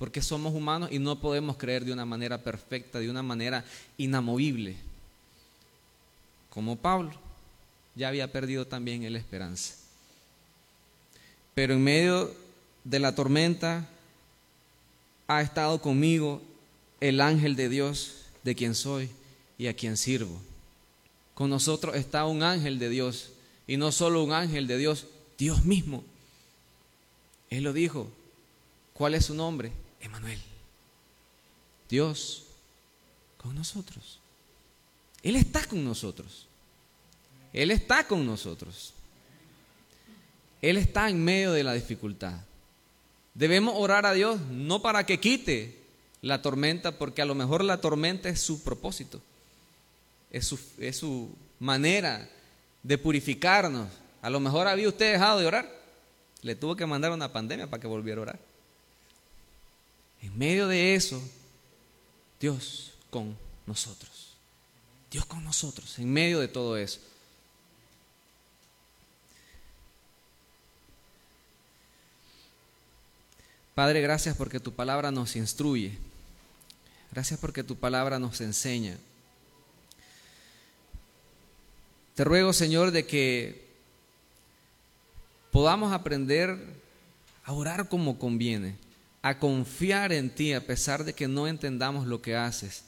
porque 0.00 0.22
somos 0.22 0.54
humanos 0.54 0.88
y 0.90 0.98
no 0.98 1.20
podemos 1.20 1.58
creer 1.58 1.84
de 1.84 1.92
una 1.92 2.06
manera 2.06 2.42
perfecta, 2.42 2.98
de 2.98 3.10
una 3.10 3.22
manera 3.22 3.66
inamovible. 3.98 4.74
Como 6.48 6.76
Pablo, 6.76 7.12
ya 7.94 8.08
había 8.08 8.32
perdido 8.32 8.66
también 8.66 9.12
la 9.12 9.18
esperanza. 9.18 9.74
Pero 11.54 11.74
en 11.74 11.82
medio 11.82 12.34
de 12.84 12.98
la 12.98 13.14
tormenta 13.14 13.88
ha 15.26 15.42
estado 15.42 15.80
conmigo 15.80 16.42
el 17.00 17.20
ángel 17.20 17.56
de 17.56 17.68
Dios, 17.68 18.24
de 18.42 18.54
quien 18.54 18.74
soy 18.74 19.10
y 19.58 19.66
a 19.66 19.74
quien 19.74 19.96
sirvo. 19.96 20.40
Con 21.34 21.50
nosotros 21.50 21.96
está 21.96 22.26
un 22.26 22.42
ángel 22.42 22.78
de 22.78 22.88
Dios, 22.88 23.30
y 23.66 23.76
no 23.76 23.92
solo 23.92 24.24
un 24.24 24.32
ángel 24.32 24.66
de 24.66 24.78
Dios, 24.78 25.06
Dios 25.38 25.64
mismo. 25.64 26.04
Él 27.50 27.64
lo 27.64 27.72
dijo. 27.72 28.08
¿Cuál 28.92 29.14
es 29.14 29.26
su 29.26 29.34
nombre? 29.34 29.72
Emanuel. 30.00 30.38
Dios 31.88 32.44
con 33.38 33.54
nosotros. 33.54 34.18
Él 35.22 35.36
está 35.36 35.64
con 35.66 35.82
nosotros. 35.84 36.46
Él 37.52 37.70
está 37.70 38.06
con 38.06 38.26
nosotros. 38.26 38.92
Él 40.62 40.76
está 40.76 41.08
en 41.08 41.22
medio 41.22 41.52
de 41.52 41.64
la 41.64 41.72
dificultad. 41.72 42.40
Debemos 43.34 43.74
orar 43.76 44.06
a 44.06 44.12
Dios 44.12 44.40
no 44.50 44.82
para 44.82 45.06
que 45.06 45.20
quite 45.20 45.78
la 46.22 46.42
tormenta, 46.42 46.98
porque 46.98 47.22
a 47.22 47.24
lo 47.24 47.34
mejor 47.34 47.64
la 47.64 47.80
tormenta 47.80 48.28
es 48.28 48.40
su 48.40 48.62
propósito, 48.62 49.22
es 50.30 50.46
su, 50.46 50.58
es 50.78 50.98
su 50.98 51.30
manera 51.58 52.28
de 52.82 52.98
purificarnos. 52.98 53.88
A 54.20 54.28
lo 54.28 54.40
mejor 54.40 54.68
había 54.68 54.88
usted 54.88 55.12
dejado 55.12 55.40
de 55.40 55.46
orar, 55.46 55.80
le 56.42 56.54
tuvo 56.54 56.76
que 56.76 56.86
mandar 56.86 57.12
una 57.12 57.32
pandemia 57.32 57.68
para 57.68 57.80
que 57.80 57.86
volviera 57.86 58.18
a 58.18 58.22
orar. 58.22 58.38
En 60.22 60.36
medio 60.36 60.68
de 60.68 60.94
eso, 60.94 61.22
Dios 62.38 62.92
con 63.08 63.36
nosotros. 63.66 64.34
Dios 65.10 65.24
con 65.24 65.42
nosotros, 65.42 65.98
en 65.98 66.12
medio 66.12 66.38
de 66.38 66.48
todo 66.48 66.76
eso. 66.76 67.00
Padre, 73.80 74.02
gracias 74.02 74.36
porque 74.36 74.60
tu 74.60 74.74
palabra 74.74 75.10
nos 75.10 75.36
instruye. 75.36 75.96
Gracias 77.12 77.40
porque 77.40 77.64
tu 77.64 77.76
palabra 77.76 78.18
nos 78.18 78.42
enseña. 78.42 78.98
Te 82.14 82.22
ruego, 82.24 82.52
Señor, 82.52 82.90
de 82.90 83.06
que 83.06 83.70
podamos 85.50 85.94
aprender 85.94 86.58
a 87.42 87.54
orar 87.54 87.88
como 87.88 88.18
conviene 88.18 88.76
a 89.22 89.38
confiar 89.38 90.12
en 90.12 90.28
ti 90.28 90.52
a 90.52 90.66
pesar 90.66 91.02
de 91.04 91.14
que 91.14 91.26
no 91.26 91.48
entendamos 91.48 92.06
lo 92.06 92.20
que 92.20 92.36
haces. 92.36 92.84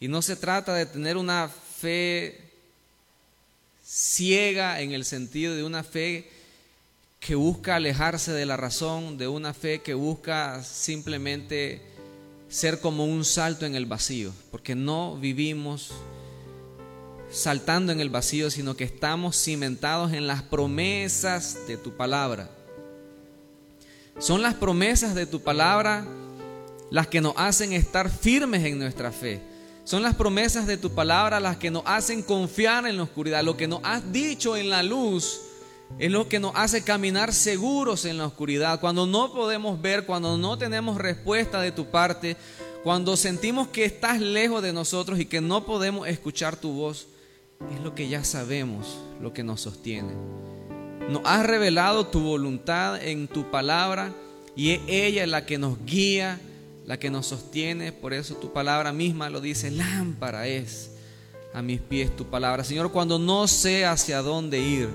Y 0.00 0.08
no 0.08 0.22
se 0.22 0.36
trata 0.36 0.72
de 0.72 0.86
tener 0.86 1.18
una 1.18 1.50
fe 1.50 2.50
ciega 3.84 4.80
en 4.80 4.92
el 4.92 5.04
sentido 5.04 5.54
de 5.54 5.64
una 5.64 5.84
fe 5.84 6.30
que 7.20 7.34
busca 7.34 7.76
alejarse 7.76 8.32
de 8.32 8.46
la 8.46 8.56
razón, 8.56 9.18
de 9.18 9.28
una 9.28 9.52
fe 9.52 9.82
que 9.82 9.92
busca 9.92 10.64
simplemente 10.64 11.82
ser 12.48 12.80
como 12.80 13.04
un 13.04 13.26
salto 13.26 13.66
en 13.66 13.74
el 13.74 13.84
vacío, 13.84 14.32
porque 14.50 14.74
no 14.74 15.16
vivimos 15.16 15.92
saltando 17.30 17.92
en 17.92 18.00
el 18.00 18.08
vacío, 18.08 18.50
sino 18.50 18.74
que 18.74 18.84
estamos 18.84 19.36
cimentados 19.36 20.14
en 20.14 20.26
las 20.26 20.42
promesas 20.42 21.58
de 21.68 21.76
tu 21.76 21.94
palabra. 21.94 22.50
Son 24.18 24.40
las 24.40 24.54
promesas 24.54 25.14
de 25.14 25.26
tu 25.26 25.42
palabra 25.42 26.06
las 26.90 27.06
que 27.06 27.20
nos 27.20 27.34
hacen 27.36 27.74
estar 27.74 28.10
firmes 28.10 28.64
en 28.64 28.78
nuestra 28.78 29.12
fe. 29.12 29.40
Son 29.84 30.02
las 30.02 30.14
promesas 30.14 30.66
de 30.66 30.78
tu 30.78 30.90
palabra 30.94 31.38
las 31.38 31.58
que 31.58 31.70
nos 31.70 31.82
hacen 31.84 32.22
confiar 32.22 32.86
en 32.86 32.96
la 32.96 33.02
oscuridad. 33.02 33.44
Lo 33.44 33.58
que 33.58 33.68
nos 33.68 33.80
has 33.84 34.10
dicho 34.10 34.56
en 34.56 34.70
la 34.70 34.82
luz 34.82 35.40
es 35.98 36.10
lo 36.10 36.28
que 36.28 36.40
nos 36.40 36.52
hace 36.54 36.82
caminar 36.82 37.32
seguros 37.32 38.04
en 38.04 38.18
la 38.18 38.26
oscuridad. 38.26 38.80
Cuando 38.80 39.06
no 39.06 39.32
podemos 39.32 39.80
ver, 39.80 40.06
cuando 40.06 40.38
no 40.38 40.56
tenemos 40.56 40.96
respuesta 40.96 41.60
de 41.60 41.72
tu 41.72 41.86
parte, 41.86 42.36
cuando 42.82 43.16
sentimos 43.16 43.68
que 43.68 43.84
estás 43.84 44.20
lejos 44.20 44.62
de 44.62 44.72
nosotros 44.72 45.18
y 45.20 45.26
que 45.26 45.40
no 45.40 45.66
podemos 45.66 46.08
escuchar 46.08 46.56
tu 46.56 46.72
voz, 46.72 47.06
es 47.74 47.80
lo 47.80 47.94
que 47.94 48.08
ya 48.08 48.24
sabemos, 48.24 48.98
lo 49.20 49.32
que 49.32 49.42
nos 49.42 49.60
sostiene. 49.60 50.12
Nos 51.10 51.22
has 51.24 51.44
revelado 51.44 52.06
tu 52.06 52.20
voluntad 52.20 53.02
en 53.02 53.28
tu 53.28 53.50
palabra 53.50 54.14
y 54.56 54.70
es 54.70 54.80
ella 54.86 55.26
la 55.26 55.44
que 55.44 55.58
nos 55.58 55.84
guía, 55.84 56.40
la 56.86 56.98
que 56.98 57.10
nos 57.10 57.26
sostiene. 57.26 57.92
Por 57.92 58.14
eso 58.14 58.36
tu 58.36 58.52
palabra 58.52 58.92
misma 58.92 59.28
lo 59.28 59.40
dice, 59.40 59.70
lámpara 59.70 60.46
es 60.46 60.92
a 61.52 61.62
mis 61.62 61.80
pies 61.80 62.16
tu 62.16 62.26
palabra. 62.26 62.64
Señor, 62.64 62.92
cuando 62.92 63.18
no 63.18 63.46
sé 63.48 63.84
hacia 63.84 64.22
dónde 64.22 64.60
ir, 64.60 64.88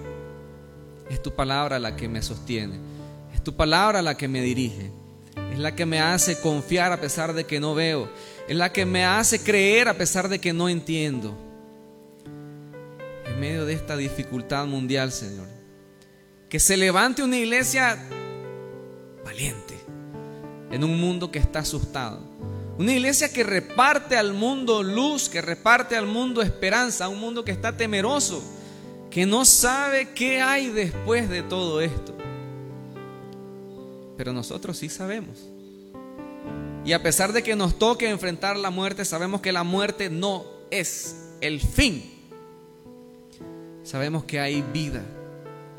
es 1.10 1.22
tu 1.22 1.34
palabra 1.34 1.80
la 1.80 1.96
que 1.96 2.08
me 2.08 2.22
sostiene. 2.22 2.80
Es 3.34 3.44
tu 3.44 3.56
palabra 3.56 4.02
la 4.02 4.16
que 4.16 4.28
me 4.28 4.42
dirige. 4.42 4.92
Es 5.52 5.60
la 5.60 5.76
que 5.76 5.86
me 5.86 6.00
hace 6.00 6.40
confiar 6.40 6.92
a 6.92 7.00
pesar 7.00 7.34
de 7.34 7.46
que 7.46 7.60
no 7.60 7.76
veo. 7.76 8.10
Es 8.48 8.56
la 8.56 8.72
que 8.72 8.86
me 8.86 9.06
hace 9.06 9.42
creer 9.42 9.88
a 9.88 9.94
pesar 9.94 10.30
de 10.30 10.40
que 10.40 10.54
no 10.54 10.70
entiendo. 10.70 11.36
En 13.26 13.40
medio 13.40 13.66
de 13.66 13.74
esta 13.74 13.98
dificultad 13.98 14.66
mundial, 14.66 15.12
Señor. 15.12 15.48
Que 16.50 16.60
se 16.60 16.78
levante 16.78 17.24
una 17.24 17.38
iglesia 17.38 17.98
valiente 19.24 19.76
en 20.72 20.84
un 20.84 21.00
mundo 21.00 21.32
que 21.32 21.40
está 21.40 21.60
asustado. 21.60 22.20
Una 22.78 22.92
iglesia 22.92 23.32
que 23.32 23.44
reparte 23.44 24.18
al 24.18 24.34
mundo 24.34 24.84
luz, 24.84 25.30
que 25.30 25.42
reparte 25.42 25.96
al 25.96 26.06
mundo 26.06 26.42
esperanza, 26.42 27.08
un 27.08 27.20
mundo 27.20 27.46
que 27.46 27.52
está 27.52 27.78
temeroso, 27.78 28.44
que 29.16 29.26
no 29.26 29.46
sabe 29.46 30.10
qué 30.10 30.42
hay 30.42 30.68
después 30.68 31.30
de 31.30 31.42
todo 31.42 31.80
esto. 31.80 32.14
Pero 34.18 34.34
nosotros 34.34 34.78
sí 34.78 34.90
sabemos. 34.90 35.38
Y 36.84 36.92
a 36.92 37.02
pesar 37.02 37.32
de 37.32 37.42
que 37.42 37.56
nos 37.56 37.80
toque 37.80 38.10
enfrentar 38.10 38.58
la 38.58 38.72
muerte, 38.72 39.06
sabemos 39.06 39.40
que 39.40 39.54
la 39.54 39.64
muerte 39.64 40.10
no 40.10 40.44
es 40.70 41.30
el 41.40 41.62
fin. 41.62 42.04
Sabemos 43.84 44.26
que 44.26 44.42
hay 44.42 44.62
vida 44.74 45.02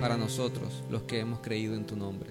para 0.00 0.16
nosotros, 0.16 0.82
los 0.88 1.02
que 1.02 1.20
hemos 1.20 1.40
creído 1.40 1.74
en 1.74 1.84
tu 1.84 1.94
nombre. 1.94 2.30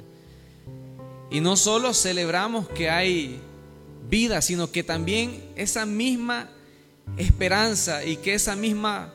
Y 1.30 1.39
no 1.39 1.56
solo 1.56 1.94
celebramos 1.94 2.68
que 2.70 2.89
hay 2.89 3.39
vida, 4.10 4.41
sino 4.41 4.72
que 4.72 4.84
también 4.84 5.52
esa 5.56 5.86
misma 5.86 6.50
esperanza 7.15 8.04
y 8.04 8.18
que 8.18 8.34
esa 8.34 8.56
misma 8.56 9.13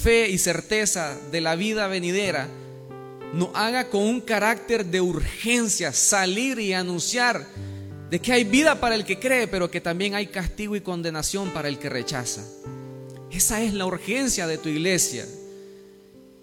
fe 0.00 0.28
y 0.28 0.38
certeza 0.38 1.16
de 1.30 1.40
la 1.40 1.56
vida 1.56 1.86
venidera 1.88 2.48
nos 3.32 3.50
haga 3.54 3.88
con 3.88 4.02
un 4.02 4.20
carácter 4.20 4.86
de 4.86 5.00
urgencia 5.00 5.92
salir 5.92 6.58
y 6.58 6.72
anunciar 6.72 7.46
de 8.10 8.20
que 8.20 8.32
hay 8.32 8.44
vida 8.44 8.80
para 8.80 8.94
el 8.94 9.04
que 9.04 9.18
cree, 9.18 9.48
pero 9.48 9.70
que 9.70 9.80
también 9.80 10.14
hay 10.14 10.28
castigo 10.28 10.76
y 10.76 10.80
condenación 10.80 11.50
para 11.50 11.68
el 11.68 11.78
que 11.78 11.90
rechaza. 11.90 12.42
Esa 13.30 13.62
es 13.62 13.74
la 13.74 13.84
urgencia 13.84 14.46
de 14.46 14.56
tu 14.56 14.70
iglesia. 14.70 15.26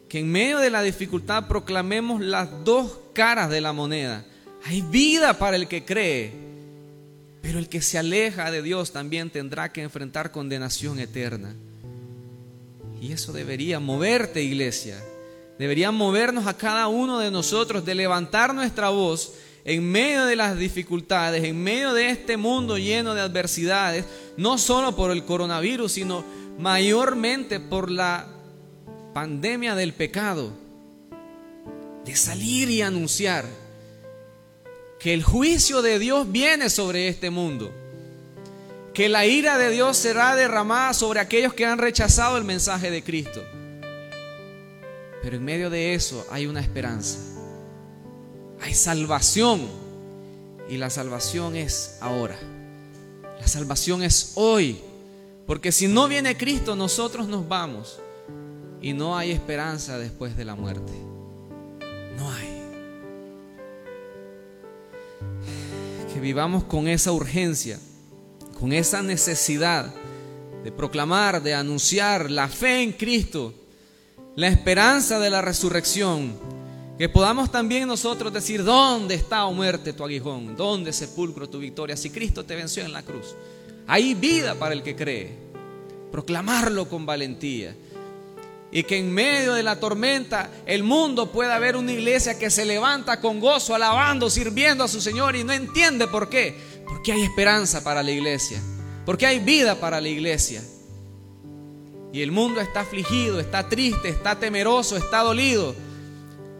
Que 0.07 0.19
en 0.19 0.31
medio 0.31 0.59
de 0.59 0.69
la 0.69 0.83
dificultad 0.83 1.47
proclamemos 1.47 2.21
las 2.21 2.63
dos 2.63 2.99
caras 3.13 3.49
de 3.49 3.61
la 3.61 3.73
moneda. 3.73 4.23
Hay 4.65 4.81
vida 4.81 5.39
para 5.39 5.55
el 5.55 5.67
que 5.67 5.83
cree, 5.83 6.31
pero 7.41 7.57
el 7.57 7.67
que 7.67 7.81
se 7.81 7.97
aleja 7.97 8.51
de 8.51 8.61
Dios 8.61 8.91
también 8.91 9.31
tendrá 9.31 9.71
que 9.71 9.81
enfrentar 9.81 10.31
condenación 10.31 10.99
eterna. 10.99 11.55
Y 13.05 13.11
eso 13.11 13.31
debería 13.31 13.79
moverte, 13.79 14.41
iglesia. 14.41 14.99
Debería 15.59 15.91
movernos 15.91 16.47
a 16.47 16.57
cada 16.57 16.87
uno 16.87 17.19
de 17.19 17.29
nosotros 17.29 17.85
de 17.85 17.93
levantar 17.93 18.55
nuestra 18.55 18.89
voz 18.89 19.33
en 19.63 19.83
medio 19.83 20.25
de 20.25 20.35
las 20.35 20.57
dificultades, 20.57 21.43
en 21.43 21.61
medio 21.61 21.93
de 21.93 22.09
este 22.09 22.35
mundo 22.35 22.79
lleno 22.79 23.13
de 23.13 23.21
adversidades, 23.21 24.05
no 24.37 24.57
solo 24.57 24.95
por 24.95 25.11
el 25.11 25.23
coronavirus, 25.23 25.91
sino 25.91 26.25
mayormente 26.57 27.59
por 27.59 27.91
la 27.91 28.25
pandemia 29.13 29.75
del 29.75 29.93
pecado, 29.93 30.51
de 32.05 32.15
salir 32.15 32.71
y 32.71 32.81
anunciar 32.81 33.45
que 34.99 35.13
el 35.13 35.23
juicio 35.23 35.83
de 35.83 35.99
Dios 35.99 36.31
viene 36.31 36.71
sobre 36.71 37.07
este 37.07 37.29
mundo, 37.29 37.71
que 38.95 39.09
la 39.09 39.25
ira 39.25 39.57
de 39.57 39.71
Dios 39.71 39.97
será 39.97 40.37
derramada 40.37 40.93
sobre 40.93 41.19
aquellos 41.19 41.53
que 41.53 41.65
han 41.65 41.77
rechazado 41.77 42.37
el 42.37 42.45
mensaje 42.45 42.89
de 42.89 43.03
Cristo. 43.03 43.43
Pero 45.21 45.35
en 45.35 45.43
medio 45.43 45.69
de 45.69 45.93
eso 45.93 46.25
hay 46.31 46.47
una 46.47 46.61
esperanza, 46.61 47.19
hay 48.61 48.73
salvación. 48.73 49.67
Y 50.69 50.77
la 50.77 50.89
salvación 50.89 51.55
es 51.55 51.97
ahora, 51.99 52.37
la 53.39 53.47
salvación 53.47 54.01
es 54.01 54.31
hoy, 54.35 54.79
porque 55.45 55.71
si 55.71 55.87
no 55.87 56.07
viene 56.07 56.37
Cristo 56.37 56.75
nosotros 56.75 57.27
nos 57.27 57.47
vamos. 57.47 57.99
Y 58.81 58.93
no 58.93 59.17
hay 59.17 59.31
esperanza 59.31 59.97
después 59.97 60.37
de 60.37 60.45
la 60.45 60.55
muerte, 60.55 60.93
no 62.17 62.31
hay. 62.31 62.55
que 66.13 66.21
vivamos 66.21 66.63
con 66.63 66.87
esa 66.87 67.11
urgencia, 67.11 67.77
con 68.59 68.73
esa 68.73 69.01
necesidad 69.01 69.93
de 70.63 70.71
proclamar, 70.71 71.43
de 71.43 71.53
anunciar 71.53 72.31
la 72.31 72.47
fe 72.47 72.81
en 72.81 72.93
Cristo, 72.93 73.53
la 74.35 74.47
esperanza 74.47 75.19
de 75.19 75.29
la 75.29 75.41
resurrección, 75.41 76.33
que 76.97 77.09
podamos 77.09 77.51
también 77.51 77.87
nosotros 77.87 78.31
decir, 78.31 78.63
¿dónde 78.63 79.15
está, 79.15 79.45
o 79.45 79.53
muerte, 79.53 79.93
tu 79.93 80.03
aguijón? 80.03 80.55
¿Dónde 80.55 80.93
sepulcro 80.93 81.49
tu 81.49 81.59
victoria? 81.59 81.97
Si 81.97 82.09
Cristo 82.09 82.45
te 82.45 82.55
venció 82.55 82.83
en 82.83 82.93
la 82.93 83.03
cruz. 83.03 83.35
Hay 83.85 84.13
vida 84.13 84.55
para 84.55 84.73
el 84.73 84.81
que 84.81 84.95
cree. 84.95 85.37
Proclamarlo 86.11 86.87
con 86.87 87.05
valentía. 87.05 87.75
Y 88.71 88.83
que 88.83 88.97
en 88.97 89.13
medio 89.13 89.53
de 89.53 89.63
la 89.63 89.79
tormenta 89.79 90.49
el 90.65 90.83
mundo 90.83 91.31
pueda 91.31 91.59
ver 91.59 91.75
una 91.75 91.91
iglesia 91.91 92.39
que 92.39 92.49
se 92.49 92.65
levanta 92.65 93.19
con 93.19 93.39
gozo, 93.39 93.75
alabando, 93.75 94.29
sirviendo 94.29 94.83
a 94.83 94.87
su 94.87 95.01
Señor 95.01 95.35
y 95.35 95.43
no 95.43 95.53
entiende 95.53 96.07
por 96.07 96.29
qué. 96.29 96.55
Porque 96.87 97.11
hay 97.11 97.23
esperanza 97.23 97.83
para 97.83 98.03
la 98.03 98.11
iglesia. 98.11 98.61
Porque 99.05 99.25
hay 99.25 99.39
vida 99.39 99.75
para 99.75 100.01
la 100.01 100.09
iglesia. 100.09 100.63
Y 102.11 102.21
el 102.21 102.31
mundo 102.31 102.61
está 102.61 102.81
afligido, 102.81 103.39
está 103.39 103.67
triste, 103.67 104.09
está 104.09 104.39
temeroso, 104.39 104.95
está 104.95 105.19
dolido. 105.19 105.75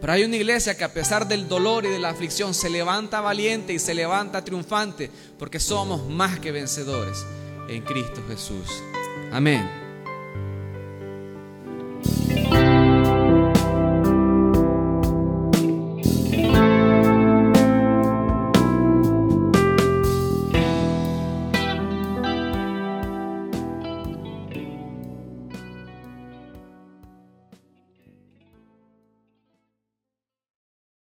Pero 0.00 0.12
hay 0.12 0.24
una 0.24 0.36
iglesia 0.36 0.76
que 0.76 0.84
a 0.84 0.92
pesar 0.92 1.26
del 1.26 1.48
dolor 1.48 1.84
y 1.86 1.88
de 1.88 1.98
la 1.98 2.10
aflicción 2.10 2.52
se 2.52 2.68
levanta 2.68 3.20
valiente 3.20 3.72
y 3.72 3.78
se 3.78 3.94
levanta 3.94 4.44
triunfante 4.44 5.10
porque 5.38 5.58
somos 5.58 6.08
más 6.08 6.38
que 6.38 6.52
vencedores 6.52 7.24
en 7.68 7.82
Cristo 7.82 8.22
Jesús. 8.28 8.82
Amén. 9.32 9.85